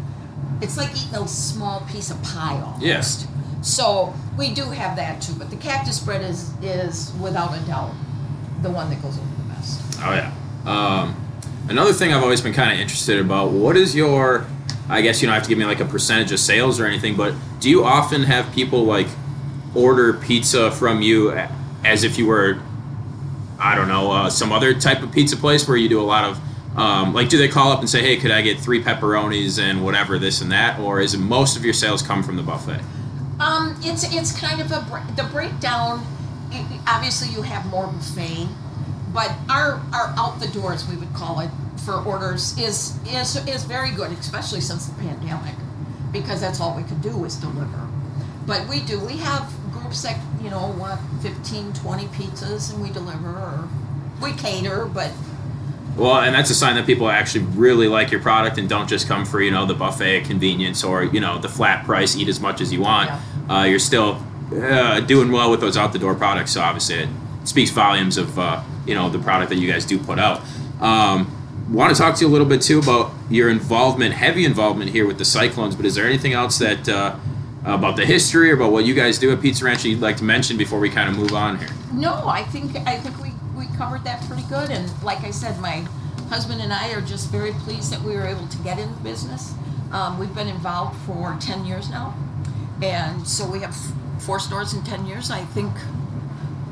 [0.60, 2.84] it's like eating a small piece of pie almost.
[2.84, 3.26] Yes.
[3.62, 7.92] So we do have that too, but the cactus bread is is without a doubt
[8.62, 9.80] the one that goes over the best.
[10.02, 10.32] Oh yeah.
[10.66, 11.16] Um,
[11.68, 13.50] another thing I've always been kind of interested about.
[13.50, 14.46] What is your?
[14.88, 17.16] I guess you don't have to give me like a percentage of sales or anything,
[17.16, 19.08] but do you often have people like
[19.74, 21.32] order pizza from you
[21.84, 22.58] as if you were,
[23.58, 26.24] I don't know, uh, some other type of pizza place where you do a lot
[26.24, 26.40] of.
[26.76, 29.82] Um, like, do they call up and say, "Hey, could I get three pepperonis and
[29.82, 32.80] whatever this and that," or is most of your sales come from the buffet?
[33.40, 34.84] Um, it's it's kind of a
[35.16, 36.04] the breakdown.
[36.86, 38.48] Obviously, you have more buffet,
[39.12, 41.50] but our our out the doors we would call it
[41.84, 45.54] for orders is is is very good, especially since the pandemic,
[46.12, 47.88] because that's all we could do was deliver.
[48.46, 52.90] But we do we have groups that you know want 15, 20 pizzas, and we
[52.90, 53.68] deliver or
[54.20, 55.10] we cater, but
[55.96, 59.08] Well, and that's a sign that people actually really like your product and don't just
[59.08, 62.38] come for you know the buffet convenience or you know the flat price, eat as
[62.38, 63.10] much as you want.
[63.48, 64.22] Uh, you're still
[64.52, 67.08] uh, doing well with those out the door products, so obviously it
[67.44, 70.42] speaks volumes of uh, you know the product that you guys do put out.
[70.80, 71.32] Um,
[71.68, 75.04] Want to talk to you a little bit too about your involvement, heavy involvement here
[75.04, 75.74] with the Cyclones.
[75.74, 77.16] But is there anything else that uh,
[77.64, 80.16] about the history or about what you guys do at Pizza Ranch that you'd like
[80.18, 81.68] to mention before we kind of move on here?
[81.92, 83.25] No, I think I think we, we
[83.76, 84.70] covered that pretty good.
[84.70, 85.86] And like I said, my
[86.28, 89.00] husband and I are just very pleased that we were able to get in the
[89.00, 89.54] business.
[89.92, 92.14] Um, we've been involved for ten years now,
[92.82, 93.76] and so we have
[94.18, 95.30] four stores in ten years.
[95.30, 95.72] I think,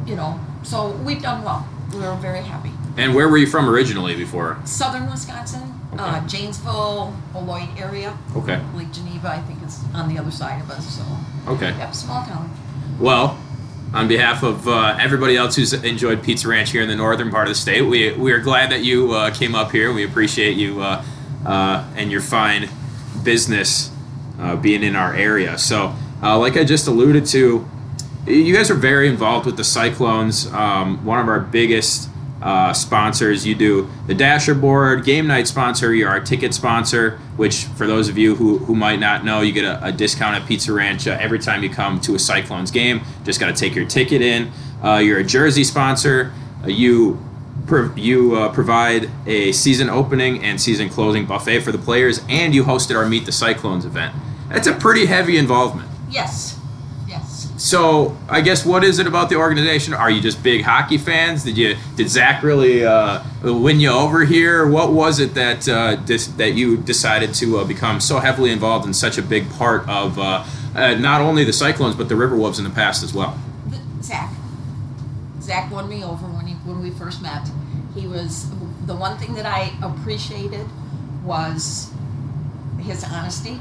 [0.06, 1.68] you know, so we've done well.
[1.92, 2.70] We're very happy.
[2.96, 4.58] And where were you from originally before?
[4.64, 8.16] Southern Wisconsin, uh, Janesville, Beloit area.
[8.36, 8.60] Okay.
[8.74, 10.96] Lake Geneva, I think, is on the other side of us.
[10.96, 11.04] So,
[11.48, 11.70] Okay.
[11.78, 12.50] yep, small town.
[12.98, 13.38] Well,
[13.94, 17.46] on behalf of uh, everybody else who's enjoyed Pizza Ranch here in the northern part
[17.46, 19.92] of the state, we, we are glad that you uh, came up here.
[19.92, 21.04] We appreciate you uh,
[21.46, 22.68] uh, and your fine
[23.22, 23.92] business
[24.40, 25.56] uh, being in our area.
[25.58, 27.68] So, uh, like I just alluded to,
[28.26, 30.52] you guys are very involved with the Cyclones.
[30.52, 32.08] Um, one of our biggest
[32.72, 33.46] sponsors.
[33.46, 35.94] You do the Dasher board, game night sponsor.
[35.94, 39.52] You're our ticket sponsor, which for those of you who, who might not know, you
[39.52, 42.70] get a, a discount at Pizza Ranch uh, every time you come to a Cyclones
[42.70, 43.00] game.
[43.24, 44.50] Just got to take your ticket in.
[44.82, 46.32] Uh, you're a jersey sponsor.
[46.62, 47.22] Uh, you
[47.96, 52.64] you uh, provide a season opening and season closing buffet for the players, and you
[52.64, 54.14] hosted our Meet the Cyclones event.
[54.48, 55.88] That's a pretty heavy involvement.
[56.10, 56.53] Yes.
[57.64, 59.94] So I guess what is it about the organization?
[59.94, 61.44] Are you just big hockey fans?
[61.44, 64.66] Did you did Zach really uh, win you over here?
[64.68, 68.86] What was it that uh, dis- that you decided to uh, become so heavily involved
[68.86, 70.44] in such a big part of uh,
[70.74, 73.40] uh, not only the Cyclones but the Riverwolves in the past as well?
[74.02, 74.30] Zach.
[75.40, 77.48] Zach won me over when he when we first met.
[77.94, 78.46] He was
[78.84, 80.66] the one thing that I appreciated
[81.24, 81.90] was
[82.78, 83.58] his honesty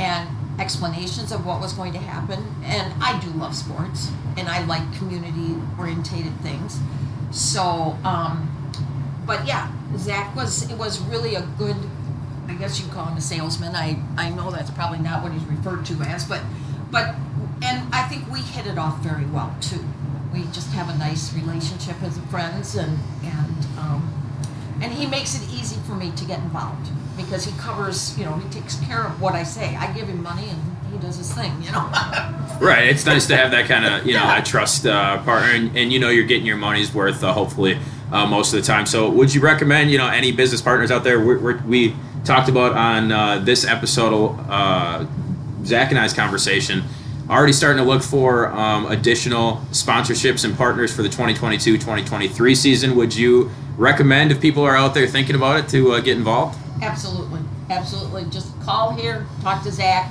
[0.00, 0.28] and
[0.58, 2.44] explanations of what was going to happen.
[2.64, 6.78] And I do love sports and I like community orientated things.
[7.30, 8.50] So, um,
[9.26, 11.76] but yeah, Zach was it was really a good.
[12.46, 13.74] I guess you call him a salesman.
[13.74, 16.42] I I know that's probably not what he's referred to as, but
[16.90, 17.14] but
[17.62, 19.84] and I think we hit it off very well too.
[20.32, 24.12] We just have a nice relationship as friends, and and um,
[24.82, 28.18] and he makes it easy for me to get involved because he covers.
[28.18, 29.76] You know, he takes care of what I say.
[29.76, 30.60] I give him money, and
[30.92, 31.52] he does his thing.
[31.62, 31.90] You know.
[32.60, 32.86] Right.
[32.86, 34.36] It's nice to have that kind of you know Yeah.
[34.36, 37.76] that trust uh, partner, and, and you know you're getting your money's worth uh, hopefully
[38.12, 38.86] uh, most of the time.
[38.86, 41.18] So would you recommend you know any business partners out there?
[41.18, 45.04] We're, we're, we talked about on uh, this episode, uh,
[45.64, 46.84] Zach and I's conversation.
[47.28, 52.94] Already starting to look for um, additional sponsorships and partners for the 2022-2023 season.
[52.96, 56.58] Would you recommend if people are out there thinking about it to uh, get involved?
[56.84, 58.24] Absolutely, absolutely.
[58.26, 60.10] Just call here, talk to Zach.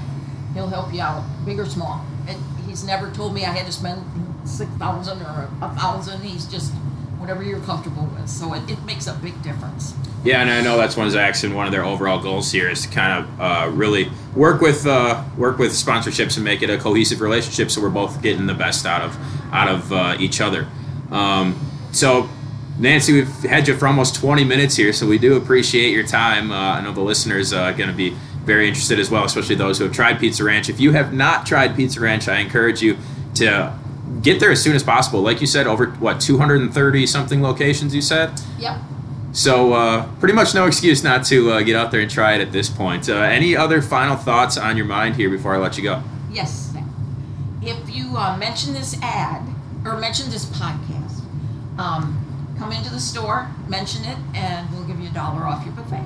[0.54, 2.06] He'll help you out, big or small.
[2.28, 4.04] And he's never told me I had to spend
[4.44, 6.22] six thousand or a thousand.
[6.22, 6.74] He's just
[7.18, 8.28] whatever you're comfortable with.
[8.28, 9.94] So it, it makes a big difference.
[10.24, 12.70] Yeah, and I know that's one of Zach's and one of their overall goals here
[12.70, 16.70] is to kind of uh, really work with uh, work with sponsorships and make it
[16.70, 19.18] a cohesive relationship, so we're both getting the best out of
[19.54, 20.68] out of uh, each other.
[21.12, 21.60] Um,
[21.92, 22.30] so
[22.78, 26.52] Nancy, we've had you for almost 20 minutes here, so we do appreciate your time.
[26.52, 28.16] Uh, I know the listeners are going to be
[28.46, 30.70] very interested as well, especially those who have tried Pizza Ranch.
[30.70, 32.98] If you have not tried Pizza Ranch, I encourage you
[33.36, 33.78] to
[34.22, 35.22] get there as soon as possible.
[35.22, 38.42] Like you said, over what 230 something locations you said.
[38.60, 38.78] Yep.
[39.34, 42.42] So uh, pretty much no excuse not to uh, get out there and try it
[42.42, 43.10] at this point.
[43.10, 46.04] Uh, any other final thoughts on your mind here before I let you go?
[46.32, 46.74] Yes.
[47.62, 49.42] If you uh, mention this ad
[49.86, 51.22] or mention this podcast,
[51.80, 52.23] um,
[52.64, 56.02] come into the store, mention it, and we'll give you a dollar off your buffet.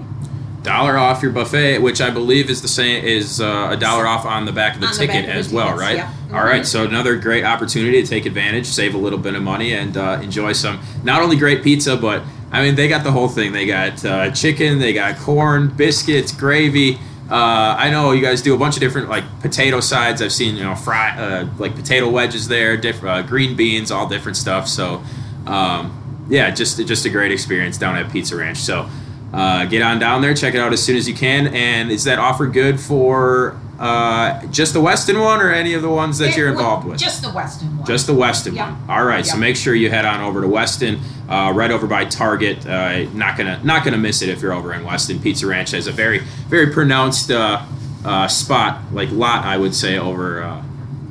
[0.64, 4.26] Dollar off your buffet, which I believe is the same is uh, a dollar off
[4.26, 5.95] on the back of the On ticket back of the as well, tickets, right?
[5.97, 6.12] yeah.
[6.34, 6.66] All right, Mhm.
[6.66, 10.20] so another great opportunity to take advantage, save a little bit of money, and uh,
[10.22, 13.51] enjoy some not only great pizza, but I mean they got the whole thing.
[13.53, 16.95] They got uh, chicken, they got corn, biscuits, gravy.
[17.30, 20.22] Uh, I know you guys do a bunch of different like potato sides.
[20.24, 24.08] I've seen you know fry uh, like potato wedges there, different uh, green beans, all
[24.08, 24.68] different stuff.
[24.68, 25.01] So
[25.45, 25.93] um,
[26.30, 28.57] yeah, just just a great experience down at Pizza Ranch.
[28.57, 28.89] So
[29.34, 31.47] uh, get on down there, check it out as soon as you can.
[31.47, 35.89] And is that offer good for uh, just the Weston one or any of the
[35.89, 36.99] ones that It you're would- involved with?
[36.99, 37.86] Just the Weston one.
[37.86, 38.71] Just the Weston Yeah.
[38.71, 38.89] one.
[38.89, 39.25] All right.
[39.25, 40.99] So make sure you head on over to Weston,
[41.30, 42.65] uh, right over by Target.
[42.65, 45.19] Uh, not gonna not gonna miss it if you're over in Weston.
[45.19, 46.19] Pizza Ranch has a very
[46.49, 47.61] very pronounced uh,
[48.05, 50.63] uh, spot, like lot, I would say, over uh,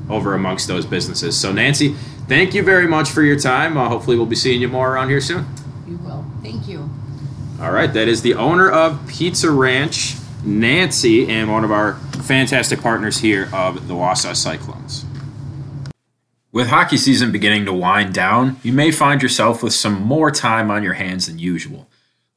[0.08, 1.36] over amongst those businesses.
[1.36, 1.94] So Nancy,
[2.28, 3.76] thank you very much for your time.
[3.76, 5.46] Uh, hopefully, we'll be seeing you more around here soon.
[5.86, 6.24] You will.
[6.42, 6.90] Thank you.
[7.60, 12.80] All right, that is the owner of Pizza Ranch, Nancy, and one of our fantastic
[12.80, 15.06] partners here of the Wausau Cyclones.
[16.52, 20.70] With hockey season beginning to wind down, you may find yourself with some more time
[20.70, 21.86] on your hands than usual.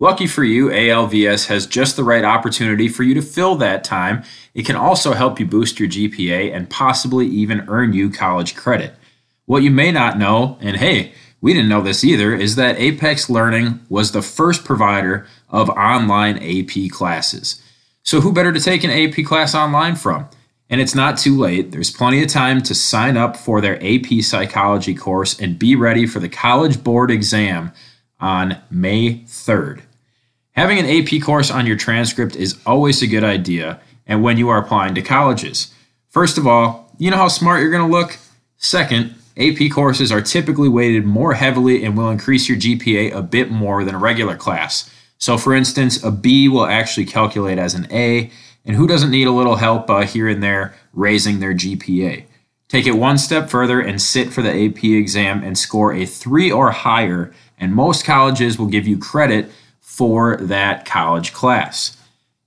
[0.01, 4.23] Lucky for you, ALVS has just the right opportunity for you to fill that time.
[4.53, 8.95] It can also help you boost your GPA and possibly even earn you college credit.
[9.49, 13.31] What you may not know, and hey, we didn't know this either, is that Apex
[13.31, 17.59] Learning was the first provider of online AP classes.
[18.03, 20.29] So, who better to take an AP class online from?
[20.69, 21.71] And it's not too late.
[21.71, 26.05] There's plenty of time to sign up for their AP psychology course and be ready
[26.05, 27.71] for the College Board exam
[28.19, 29.81] on May 3rd.
[30.51, 34.49] Having an AP course on your transcript is always a good idea, and when you
[34.49, 35.73] are applying to colleges.
[36.09, 38.19] First of all, you know how smart you're going to look?
[38.57, 43.51] Second, AP courses are typically weighted more heavily and will increase your GPA a bit
[43.51, 44.89] more than a regular class.
[45.17, 48.31] So, for instance, a B will actually calculate as an A,
[48.65, 52.25] and who doesn't need a little help uh, here and there raising their GPA?
[52.69, 56.51] Take it one step further and sit for the AP exam and score a three
[56.51, 59.49] or higher, and most colleges will give you credit
[59.81, 61.97] for that college class.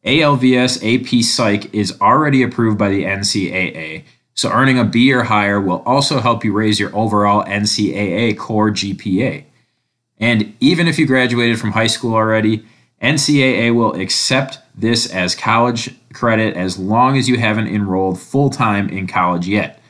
[0.05, 4.05] ALVS AP Psych is already approved by the NCAA,
[4.35, 8.71] so earning a B or higher will also help you raise your overall NCAA core
[8.71, 9.45] GPA.
[10.19, 12.65] And even if you graduated from high school already,
[13.03, 18.89] NCAA will accept this as college credit as long as you haven't enrolled full time
[18.89, 19.81] in college yet.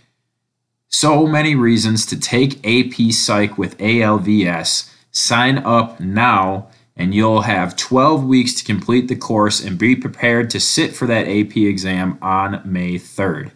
[0.88, 4.90] So many reasons to take AP Psych with ALVS.
[5.10, 10.50] Sign up now, and you'll have 12 weeks to complete the course and be prepared
[10.50, 13.52] to sit for that AP exam on May 3rd.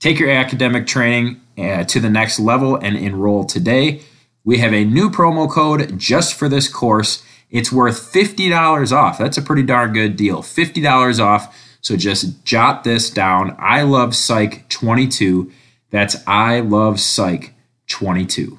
[0.00, 4.02] Take your academic training uh, to the next level and enroll today.
[4.44, 7.24] We have a new promo code just for this course.
[7.50, 9.18] It's worth $50 off.
[9.18, 10.42] That's a pretty darn good deal.
[10.42, 11.56] $50 off.
[11.80, 13.56] So just jot this down.
[13.58, 15.50] I love Psych 22.
[15.90, 17.54] That's I love Psych
[17.88, 18.58] 22.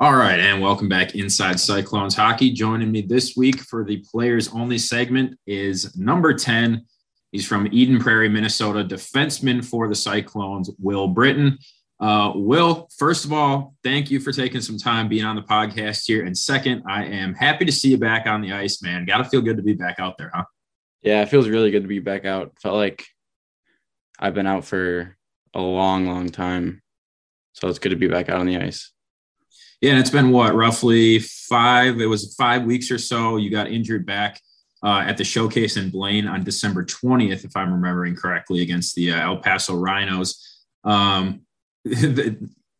[0.00, 2.52] All right, and welcome back inside Cyclones Hockey.
[2.52, 6.84] Joining me this week for the players only segment is number 10.
[7.32, 11.58] He's from Eden Prairie, Minnesota, defenseman for the Cyclones, Will Britton.
[12.00, 16.06] Uh, Will, first of all, thank you for taking some time being on the podcast
[16.06, 16.24] here.
[16.24, 19.04] And second, I am happy to see you back on the ice, man.
[19.04, 20.44] Got to feel good to be back out there, huh?
[21.02, 22.52] Yeah, it feels really good to be back out.
[22.62, 23.04] Felt like
[24.18, 25.16] I've been out for
[25.54, 26.82] a long, long time.
[27.52, 28.92] So it's good to be back out on the ice.
[29.80, 32.00] Yeah, and it's been what, roughly five?
[32.00, 33.36] It was five weeks or so.
[33.36, 34.40] You got injured back
[34.82, 39.12] uh, at the showcase in Blaine on December 20th, if I'm remembering correctly, against the
[39.12, 40.64] uh, El Paso Rhinos.
[40.84, 41.42] Um,
[41.84, 42.36] the,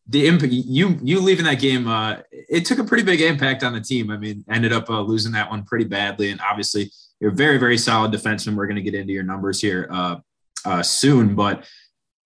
[0.07, 3.73] the impact you you leaving that game, uh, it took a pretty big impact on
[3.73, 4.09] the team.
[4.09, 7.57] I mean, ended up uh, losing that one pretty badly, and obviously you're a very
[7.57, 8.55] very solid defenseman.
[8.55, 11.65] We're going to get into your numbers here uh, soon, but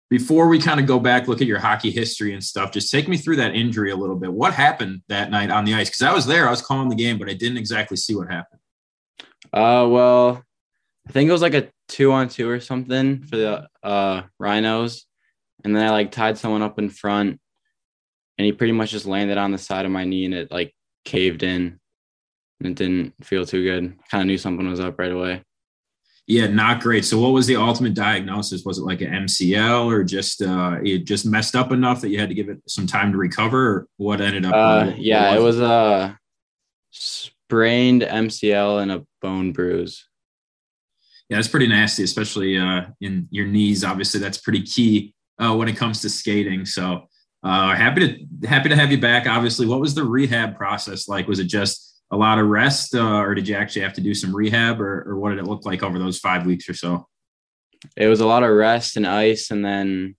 [0.10, 3.08] before we kind of go back, look at your hockey history and stuff, just take
[3.08, 4.32] me through that injury a little bit.
[4.32, 5.90] What happened that night on the ice?
[5.90, 8.32] Because I was there, I was calling the game, but I didn't exactly see what
[8.32, 8.57] happened.
[9.54, 10.44] Uh, well,
[11.08, 15.06] I think it was like a two on two or something for the uh Rhinos,
[15.64, 17.40] and then I like tied someone up in front,
[18.38, 20.74] and he pretty much just landed on the side of my knee, and it like
[21.06, 21.80] caved in
[22.60, 23.96] and it didn't feel too good.
[24.10, 25.44] Kind of knew something was up right away.
[26.26, 27.06] Yeah, not great.
[27.06, 28.66] So, what was the ultimate diagnosis?
[28.66, 32.20] Was it like an MCL, or just uh, it just messed up enough that you
[32.20, 33.68] had to give it some time to recover?
[33.68, 34.54] Or what ended up?
[34.54, 36.20] Uh, yeah, it was a
[36.92, 40.06] sprained MCL and a bone bruise.
[41.30, 43.84] Yeah, it's pretty nasty, especially uh, in your knees.
[43.84, 46.66] Obviously, that's pretty key uh, when it comes to skating.
[46.66, 47.08] So,
[47.44, 49.28] uh, happy to happy to have you back.
[49.28, 51.28] Obviously, what was the rehab process like?
[51.28, 54.14] Was it just a lot of rest, uh, or did you actually have to do
[54.14, 57.06] some rehab, or, or what did it look like over those five weeks or so?
[57.98, 60.16] It was a lot of rest and ice, and then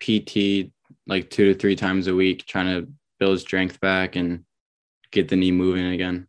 [0.00, 0.72] PT
[1.06, 4.44] like two to three times a week, trying to build strength back and
[5.10, 6.28] get the knee moving again.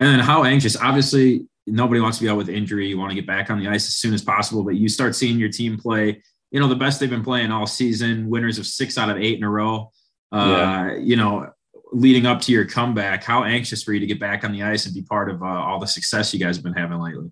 [0.00, 0.76] And how anxious?
[0.76, 2.86] Obviously, nobody wants to be out with injury.
[2.88, 5.14] You want to get back on the ice as soon as possible, but you start
[5.14, 6.22] seeing your team play.
[6.50, 9.38] You know the best they've been playing all season, winners of six out of eight
[9.38, 9.90] in a row.
[10.32, 10.96] Uh, yeah.
[10.96, 11.50] You know,
[11.92, 14.86] leading up to your comeback, how anxious for you to get back on the ice
[14.86, 17.30] and be part of uh, all the success you guys have been having lately?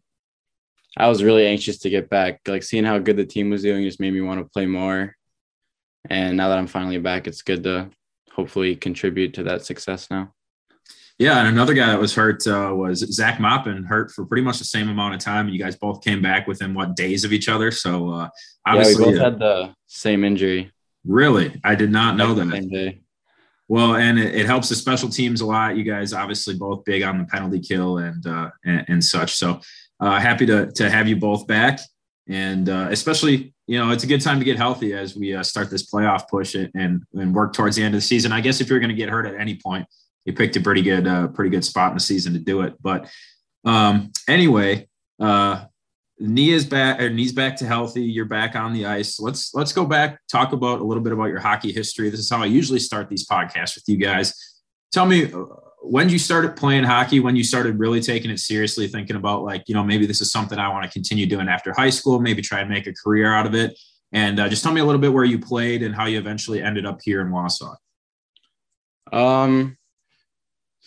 [0.96, 2.40] I was really anxious to get back.
[2.46, 5.14] Like seeing how good the team was doing just made me want to play more.
[6.08, 7.90] And now that I'm finally back, it's good to
[8.32, 10.32] hopefully contribute to that success now.
[11.18, 14.58] Yeah, and another guy that was hurt uh, was Zach Moppin, hurt for pretty much
[14.58, 15.46] the same amount of time.
[15.46, 17.70] And you guys both came back within what days of each other.
[17.70, 18.28] So uh,
[18.66, 20.70] obviously, yeah, we both had the same injury.
[21.06, 22.98] Really, I did not know that.
[23.68, 25.76] Well, and it, it, helps the special teams a lot.
[25.76, 29.34] You guys obviously both big on the penalty kill and uh, and, and, such.
[29.34, 29.60] So
[29.98, 31.80] uh, happy to to have you both back,
[32.28, 35.42] and uh, especially you know it's a good time to get healthy as we uh,
[35.42, 38.30] start this playoff push and and work towards the end of the season.
[38.30, 39.86] I guess if you're going to get hurt at any point,
[40.26, 42.74] you picked a pretty good uh, pretty good spot in the season to do it.
[42.82, 43.08] But
[43.64, 45.64] um, anyway, uh,
[46.18, 48.02] knee is back or knees back to healthy.
[48.02, 49.20] You're back on the ice.
[49.20, 52.10] Let's let's go back talk about a little bit about your hockey history.
[52.10, 54.34] This is how i usually start these podcasts with you guys.
[54.92, 55.44] Tell me uh,
[55.82, 59.62] when you started playing hockey when you started really taking it seriously thinking about like
[59.68, 62.42] you know maybe this is something i want to continue doing after high school maybe
[62.42, 63.78] try and make a career out of it.
[64.12, 66.62] And uh, just tell me a little bit where you played and how you eventually
[66.62, 67.76] ended up here in wausau.
[69.12, 69.75] Um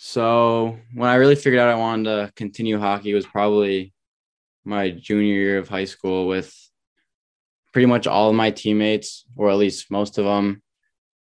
[0.02, 3.94] so when i really figured out i wanted to continue hockey was probably
[4.64, 6.54] my junior year of high school with
[7.74, 10.62] pretty much all of my teammates, or at least most of them,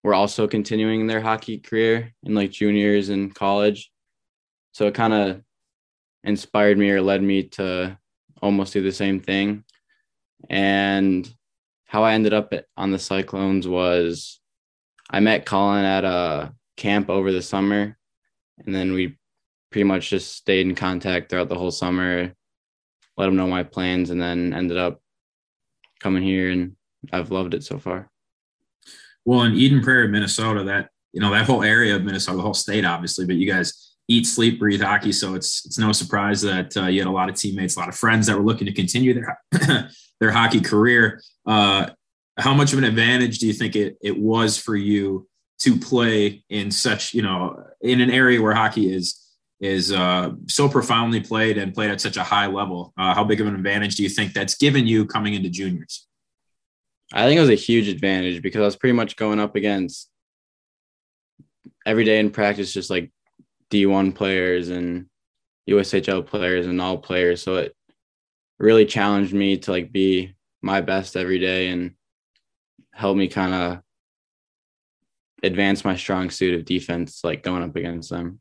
[0.02, 3.90] were also continuing their hockey career in like juniors in college.
[4.72, 5.42] So it kind of
[6.22, 7.98] inspired me or led me to
[8.42, 9.64] almost do the same thing.
[10.50, 11.28] And
[11.86, 14.40] how I ended up on the Cyclones was
[15.10, 17.96] I met Colin at a camp over the summer,
[18.64, 19.16] and then we
[19.70, 22.32] pretty much just stayed in contact throughout the whole summer
[23.16, 25.00] let them know my plans, and then ended up
[26.00, 26.76] coming here, and
[27.12, 28.10] I've loved it so far.
[29.24, 32.54] Well, in Eden Prairie, Minnesota, that you know that whole area of Minnesota, the whole
[32.54, 36.76] state, obviously, but you guys eat, sleep, breathe hockey, so it's it's no surprise that
[36.76, 38.72] uh, you had a lot of teammates, a lot of friends that were looking to
[38.72, 39.38] continue their
[40.20, 41.22] their hockey career.
[41.46, 41.88] Uh,
[42.36, 45.28] how much of an advantage do you think it it was for you
[45.60, 49.20] to play in such you know in an area where hockey is
[49.60, 52.92] is uh, so profoundly played and played at such a high level.
[52.98, 56.06] Uh, how big of an advantage do you think that's given you coming into juniors?
[57.12, 60.10] I think it was a huge advantage because I was pretty much going up against
[61.86, 63.10] every day in practice, just like
[63.70, 65.06] D1 players and
[65.68, 67.42] USHL players and all players.
[67.42, 67.74] So it
[68.58, 71.92] really challenged me to like be my best every day and
[72.92, 73.82] help me kind of
[75.44, 78.40] advance my strong suit of defense, like going up against them.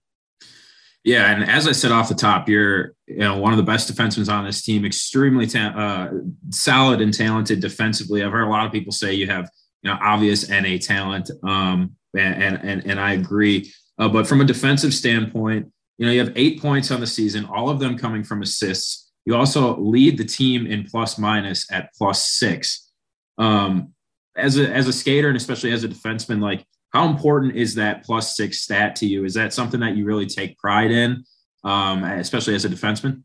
[1.03, 3.91] Yeah, and as I said off the top, you're you know one of the best
[3.91, 6.17] defensemen on this team, extremely ta- uh,
[6.49, 8.23] solid and talented defensively.
[8.23, 9.49] I've heard a lot of people say you have
[9.81, 13.71] you know obvious NA talent, um, and and and I agree.
[13.99, 17.45] Uh, but from a defensive standpoint, you know you have eight points on the season,
[17.45, 19.11] all of them coming from assists.
[19.25, 22.91] You also lead the team in plus minus at plus six.
[23.37, 23.93] Um,
[24.37, 28.05] as a as a skater and especially as a defenseman, like how important is that
[28.05, 29.25] plus six stat to you?
[29.25, 31.25] Is that something that you really take pride in,
[31.63, 33.23] um, especially as a defenseman?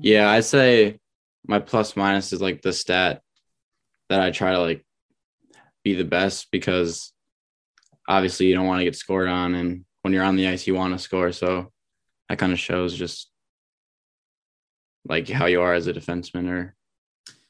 [0.00, 1.00] Yeah, I'd say
[1.46, 3.22] my plus minus is like the stat
[4.08, 4.84] that I try to like
[5.84, 7.12] be the best because
[8.08, 10.74] obviously you don't want to get scored on and when you're on the ice you
[10.74, 11.72] want to score so
[12.28, 13.30] that kind of shows just
[15.08, 16.74] like how you are as a defenseman or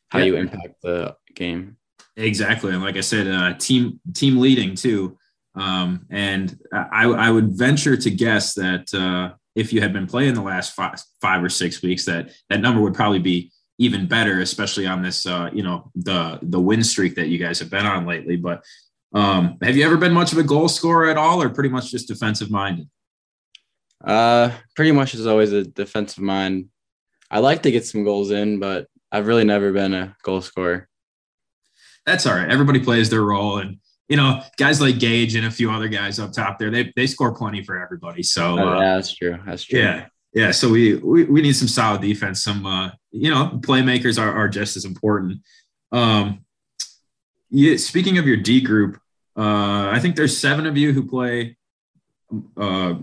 [0.09, 0.25] how yeah.
[0.27, 1.77] you impact the game
[2.17, 5.19] Exactly, and like I said, uh, team team leading too.
[5.55, 10.35] Um, and I, I would venture to guess that uh, if you had been playing
[10.35, 14.41] the last five, five or six weeks, that that number would probably be even better,
[14.41, 17.87] especially on this, uh, you know, the the win streak that you guys have been
[17.87, 18.37] on lately.
[18.37, 18.65] But
[19.13, 21.91] um, have you ever been much of a goal scorer at all, or pretty much
[21.91, 22.89] just defensive minded?
[24.05, 26.69] Uh, pretty much is always a defensive mind.
[27.31, 30.89] I like to get some goals in, but I've really never been a goal scorer.
[32.07, 32.49] That's all right.
[32.49, 33.79] Everybody plays their role, and
[34.09, 37.07] you know, guys like Gage and a few other guys up top there, they they
[37.07, 38.23] score plenty for everybody.
[38.23, 39.39] So Oh, uh, yeah, that's true.
[39.45, 39.81] That's true.
[39.81, 40.51] yeah, yeah.
[40.53, 42.43] So we we, we need some solid defense.
[42.45, 45.41] Some uh, you know, playmakers are, are just as important.
[45.93, 46.45] Um,
[47.51, 49.01] yeah, speaking of your D group,
[49.37, 51.57] uh, I think there's seven of you who play
[52.57, 52.95] uh,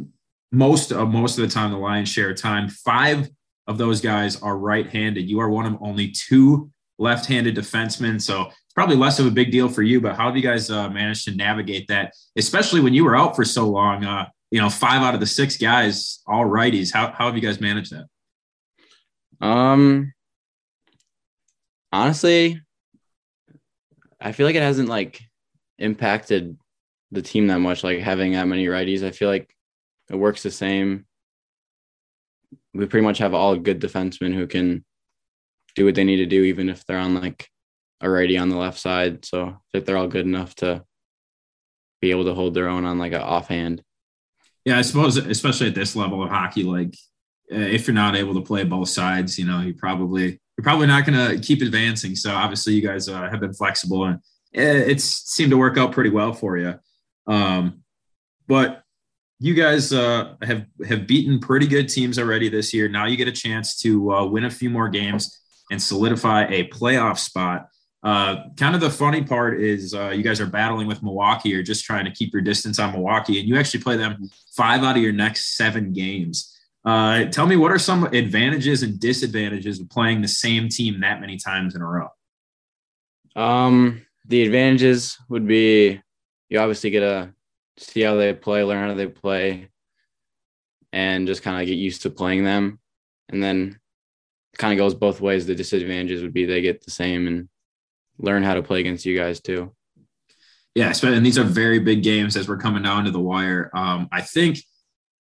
[0.51, 2.69] most of most of the time, the lion's share of time.
[2.69, 3.29] Five
[3.67, 5.29] of those guys are right-handed.
[5.29, 9.69] You are one of only two left-handed defensemen, so probably less of a big deal
[9.69, 10.01] for you.
[10.01, 13.35] But how have you guys uh, managed to navigate that, especially when you were out
[13.35, 14.03] for so long?
[14.03, 16.93] Uh, you know, five out of the six guys, all righties.
[16.93, 19.45] How how have you guys managed that?
[19.45, 20.13] Um,
[21.91, 22.61] honestly,
[24.19, 25.21] I feel like it hasn't like
[25.79, 26.57] impacted
[27.11, 27.83] the team that much.
[27.83, 29.53] Like having that many righties, I feel like
[30.09, 31.05] it works the same.
[32.73, 34.83] We pretty much have all good defensemen who can
[35.75, 37.49] do what they need to do, even if they're on like
[38.03, 39.25] a righty on the left side.
[39.25, 40.83] So I think they're all good enough to
[42.01, 43.81] be able to hold their own on like an offhand.
[44.65, 46.93] Yeah, I suppose, especially at this level of hockey, like
[47.51, 50.87] uh, if you're not able to play both sides, you know, you probably you're probably
[50.87, 52.15] not going to keep advancing.
[52.15, 54.19] So obviously, you guys uh, have been flexible, and
[54.51, 56.75] it, it's seemed to work out pretty well for you.
[57.25, 57.83] Um,
[58.47, 58.83] but
[59.39, 62.87] you guys uh, have have beaten pretty good teams already this year.
[62.87, 65.39] Now you get a chance to uh, win a few more games
[65.71, 67.67] and solidify a playoff spot.
[68.03, 71.63] Uh, kind of the funny part is uh, you guys are battling with Milwaukee or
[71.63, 74.97] just trying to keep your distance on Milwaukee, and you actually play them five out
[74.97, 76.49] of your next seven games.
[76.83, 81.21] Uh, tell me what are some advantages and disadvantages of playing the same team that
[81.21, 82.09] many times in a row?
[83.37, 86.01] Um, the advantages would be
[86.49, 87.33] you obviously get to
[87.77, 89.69] see how they play, learn how they play,
[90.91, 92.79] and just kind of get used to playing them.
[93.29, 93.79] And then
[94.57, 95.47] kind of goes both ways.
[95.47, 97.49] The disadvantages would be they get the same and
[98.23, 99.71] learn how to play against you guys too.
[100.73, 103.69] Yeah, and these are very big games as we're coming down to the wire.
[103.75, 104.57] Um, I think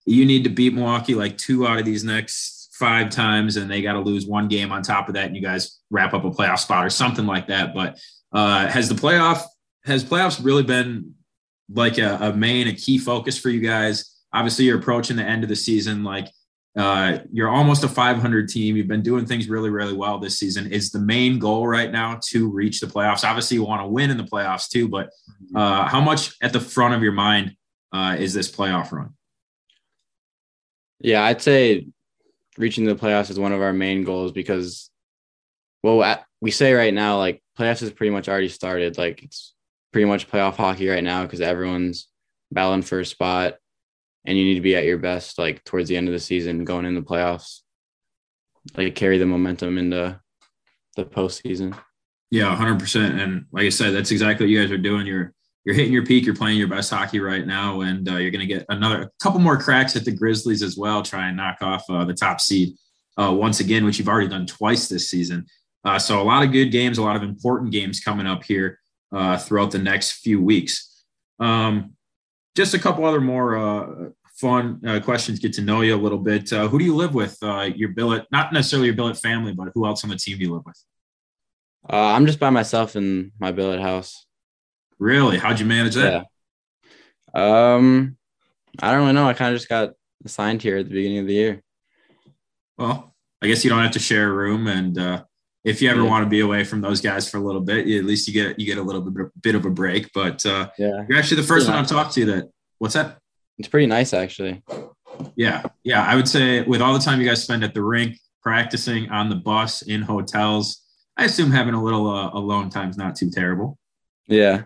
[0.05, 3.81] you need to beat Milwaukee like two out of these next five times, and they
[3.81, 6.29] got to lose one game on top of that, and you guys wrap up a
[6.29, 7.73] playoff spot or something like that.
[7.73, 7.99] But
[8.31, 9.43] uh, has the playoff
[9.85, 11.15] has playoffs really been
[11.73, 14.17] like a, a main a key focus for you guys?
[14.31, 16.03] Obviously, you're approaching the end of the season.
[16.03, 16.27] Like
[16.79, 18.77] uh, you're almost a 500 team.
[18.77, 20.71] You've been doing things really, really well this season.
[20.71, 23.27] Is the main goal right now to reach the playoffs?
[23.27, 25.09] Obviously, you want to win in the playoffs too, but
[25.53, 27.57] uh, how much at the front of your mind
[27.91, 29.09] uh, is this playoff run?
[31.01, 31.87] Yeah, I'd say
[32.57, 34.89] reaching the playoffs is one of our main goals because,
[35.83, 38.97] well, we say right now, like playoffs is pretty much already started.
[38.97, 39.53] Like it's
[39.91, 42.07] pretty much playoff hockey right now because everyone's
[42.53, 43.55] battling for a spot
[44.25, 46.65] and you need to be at your best like towards the end of the season
[46.65, 47.59] going in the playoffs
[48.75, 50.19] like carry the momentum into
[50.95, 51.77] the postseason.
[52.31, 55.05] Yeah 100% and like i said that's exactly what you guys are doing.
[55.05, 55.33] You're
[55.65, 56.25] you're hitting your peak.
[56.25, 57.81] You're playing your best hockey right now.
[57.81, 60.77] And uh, you're going to get another a couple more cracks at the grizzlies as
[60.77, 62.75] well try and knock off uh, the top seed
[63.17, 65.45] uh, once again which you've already done twice this season.
[65.83, 68.79] Uh, so a lot of good games a lot of important games coming up here
[69.11, 71.03] uh, throughout the next few weeks.
[71.39, 71.93] Um,
[72.59, 75.39] just a couple other more uh, fun uh, questions.
[75.39, 76.51] Get to know you a little bit.
[76.51, 77.37] Uh, who do you live with?
[77.41, 80.43] Uh, your billet, not necessarily your billet family, but who else on the team do
[80.43, 80.83] you live with?
[81.89, 84.25] Uh, I'm just by myself in my billet house.
[84.99, 85.37] Really?
[85.37, 86.25] How'd you manage that?
[87.33, 87.75] Yeah.
[87.75, 88.17] Um,
[88.81, 89.29] I don't really know.
[89.29, 89.91] I kind of just got
[90.25, 91.63] assigned here at the beginning of the year.
[92.77, 95.23] Well, I guess you don't have to share a room, and uh,
[95.63, 96.07] if you ever Yeah.
[96.09, 98.33] want to be away from those guys for a little bit, you, at least you
[98.33, 100.11] get you get a little bit, bit of a break.
[100.13, 102.49] But uh, Yeah, you're actually the first one I've talked to that.
[102.77, 103.17] What's that?
[103.57, 104.63] it's pretty nice actually.
[105.35, 106.01] Yeah, yeah.
[106.05, 109.27] I would say with all the time you guys spend at the rink, practicing on
[109.29, 110.81] the bus, in hotels,
[111.17, 113.77] I assume having a little uh, alone time's not too terrible.
[114.27, 114.63] Yeah.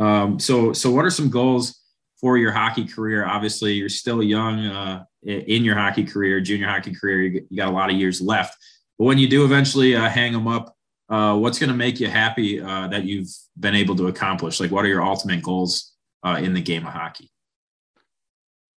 [0.00, 1.78] Um, so, so what are some goals
[2.20, 3.24] for your hockey career?
[3.24, 7.22] Obviously, you're still young uh, in your hockey career, junior hockey career.
[7.22, 8.56] You got a lot of years left.
[9.00, 10.76] But when you do eventually uh, hang them up,
[11.08, 14.60] uh, what's going to make you happy uh, that you've been able to accomplish?
[14.60, 17.30] Like, what are your ultimate goals uh, in the game of hockey?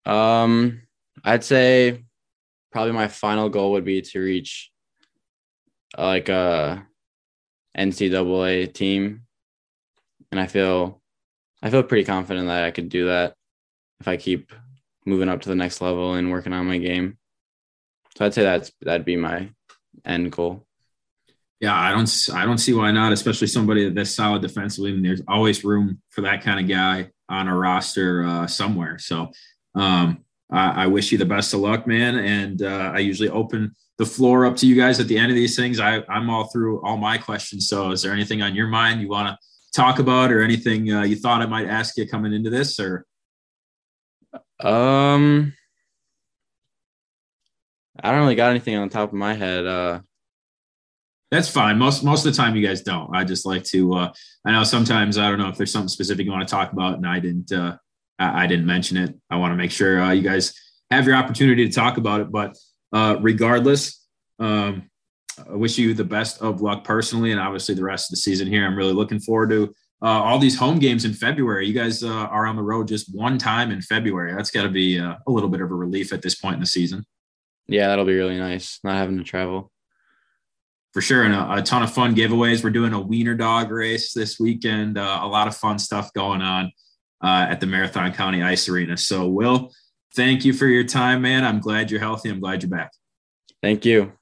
[0.04, 0.82] Um,
[1.24, 2.04] I'd say
[2.70, 4.70] probably my final goal would be to reach
[5.96, 6.86] uh, like a
[7.78, 9.22] NCAA team,
[10.30, 11.00] and I feel
[11.62, 13.32] I feel pretty confident that I could do that
[14.00, 14.52] if I keep
[15.06, 17.16] moving up to the next level and working on my game.
[18.18, 19.48] So I'd say that's that'd be my
[20.04, 20.66] end goal.
[21.60, 23.12] Yeah, I don't, I don't see why not.
[23.12, 27.48] Especially somebody that's solid defensively, and there's always room for that kind of guy on
[27.48, 28.98] a roster uh, somewhere.
[28.98, 29.30] So,
[29.74, 32.16] um, I, I wish you the best of luck, man.
[32.16, 35.36] And uh, I usually open the floor up to you guys at the end of
[35.36, 35.78] these things.
[35.78, 37.68] I, I'm all through all my questions.
[37.68, 39.38] So, is there anything on your mind you want to
[39.72, 43.04] talk about, or anything uh, you thought I might ask you coming into this, or?
[44.60, 45.52] Um,
[48.02, 49.66] I don't really got anything on top of my head.
[49.66, 50.00] Uh,
[51.30, 51.78] that's fine.
[51.78, 53.14] Most most of the time, you guys don't.
[53.14, 53.94] I just like to.
[53.94, 54.12] Uh,
[54.44, 56.94] I know sometimes I don't know if there's something specific you want to talk about,
[56.94, 57.52] and I didn't.
[57.52, 57.76] Uh,
[58.18, 59.14] I, I didn't mention it.
[59.30, 60.52] I want to make sure uh, you guys
[60.90, 62.32] have your opportunity to talk about it.
[62.32, 62.56] But
[62.92, 64.04] uh, regardless,
[64.40, 64.90] um,
[65.48, 68.48] I wish you the best of luck personally, and obviously the rest of the season
[68.48, 68.66] here.
[68.66, 71.66] I'm really looking forward to uh, all these home games in February.
[71.66, 74.32] You guys uh, are on the road just one time in February.
[74.34, 76.60] That's got to be uh, a little bit of a relief at this point in
[76.60, 77.04] the season.
[77.70, 79.70] Yeah, that'll be really nice not having to travel.
[80.92, 82.64] For sure, and a, a ton of fun giveaways.
[82.64, 84.98] We're doing a wiener dog race this weekend.
[84.98, 86.72] Uh, a lot of fun stuff going on
[87.22, 88.96] uh, at the Marathon County Ice Arena.
[88.96, 89.70] So, Will,
[90.16, 91.44] thank you for your time, man.
[91.44, 92.28] I'm glad you're healthy.
[92.28, 92.90] I'm glad you're back.
[93.62, 94.14] Thank you.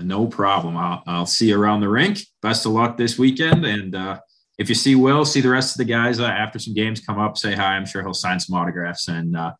[0.00, 0.78] No problem.
[0.78, 2.20] I'll, I'll see you around the rink.
[2.40, 3.66] Best of luck this weekend.
[3.66, 4.20] And uh,
[4.56, 7.18] if you see Will, see the rest of the guys uh, after some games come
[7.18, 7.76] up, say hi.
[7.76, 9.52] I'm sure he'll sign some autographs and uh,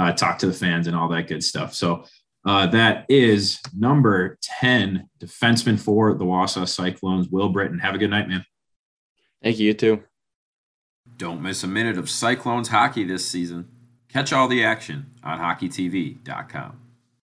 [0.00, 1.74] uh, talk to the fans and all that good stuff.
[1.74, 2.04] So
[2.46, 7.78] uh, that is number 10 defenseman for the Wausau Cyclones, Will Britton.
[7.78, 8.44] Have a good night, man.
[9.42, 9.68] Thank you.
[9.68, 10.02] You too.
[11.16, 13.68] Don't miss a minute of Cyclones hockey this season.
[14.08, 16.89] Catch all the action on hockeytv.com.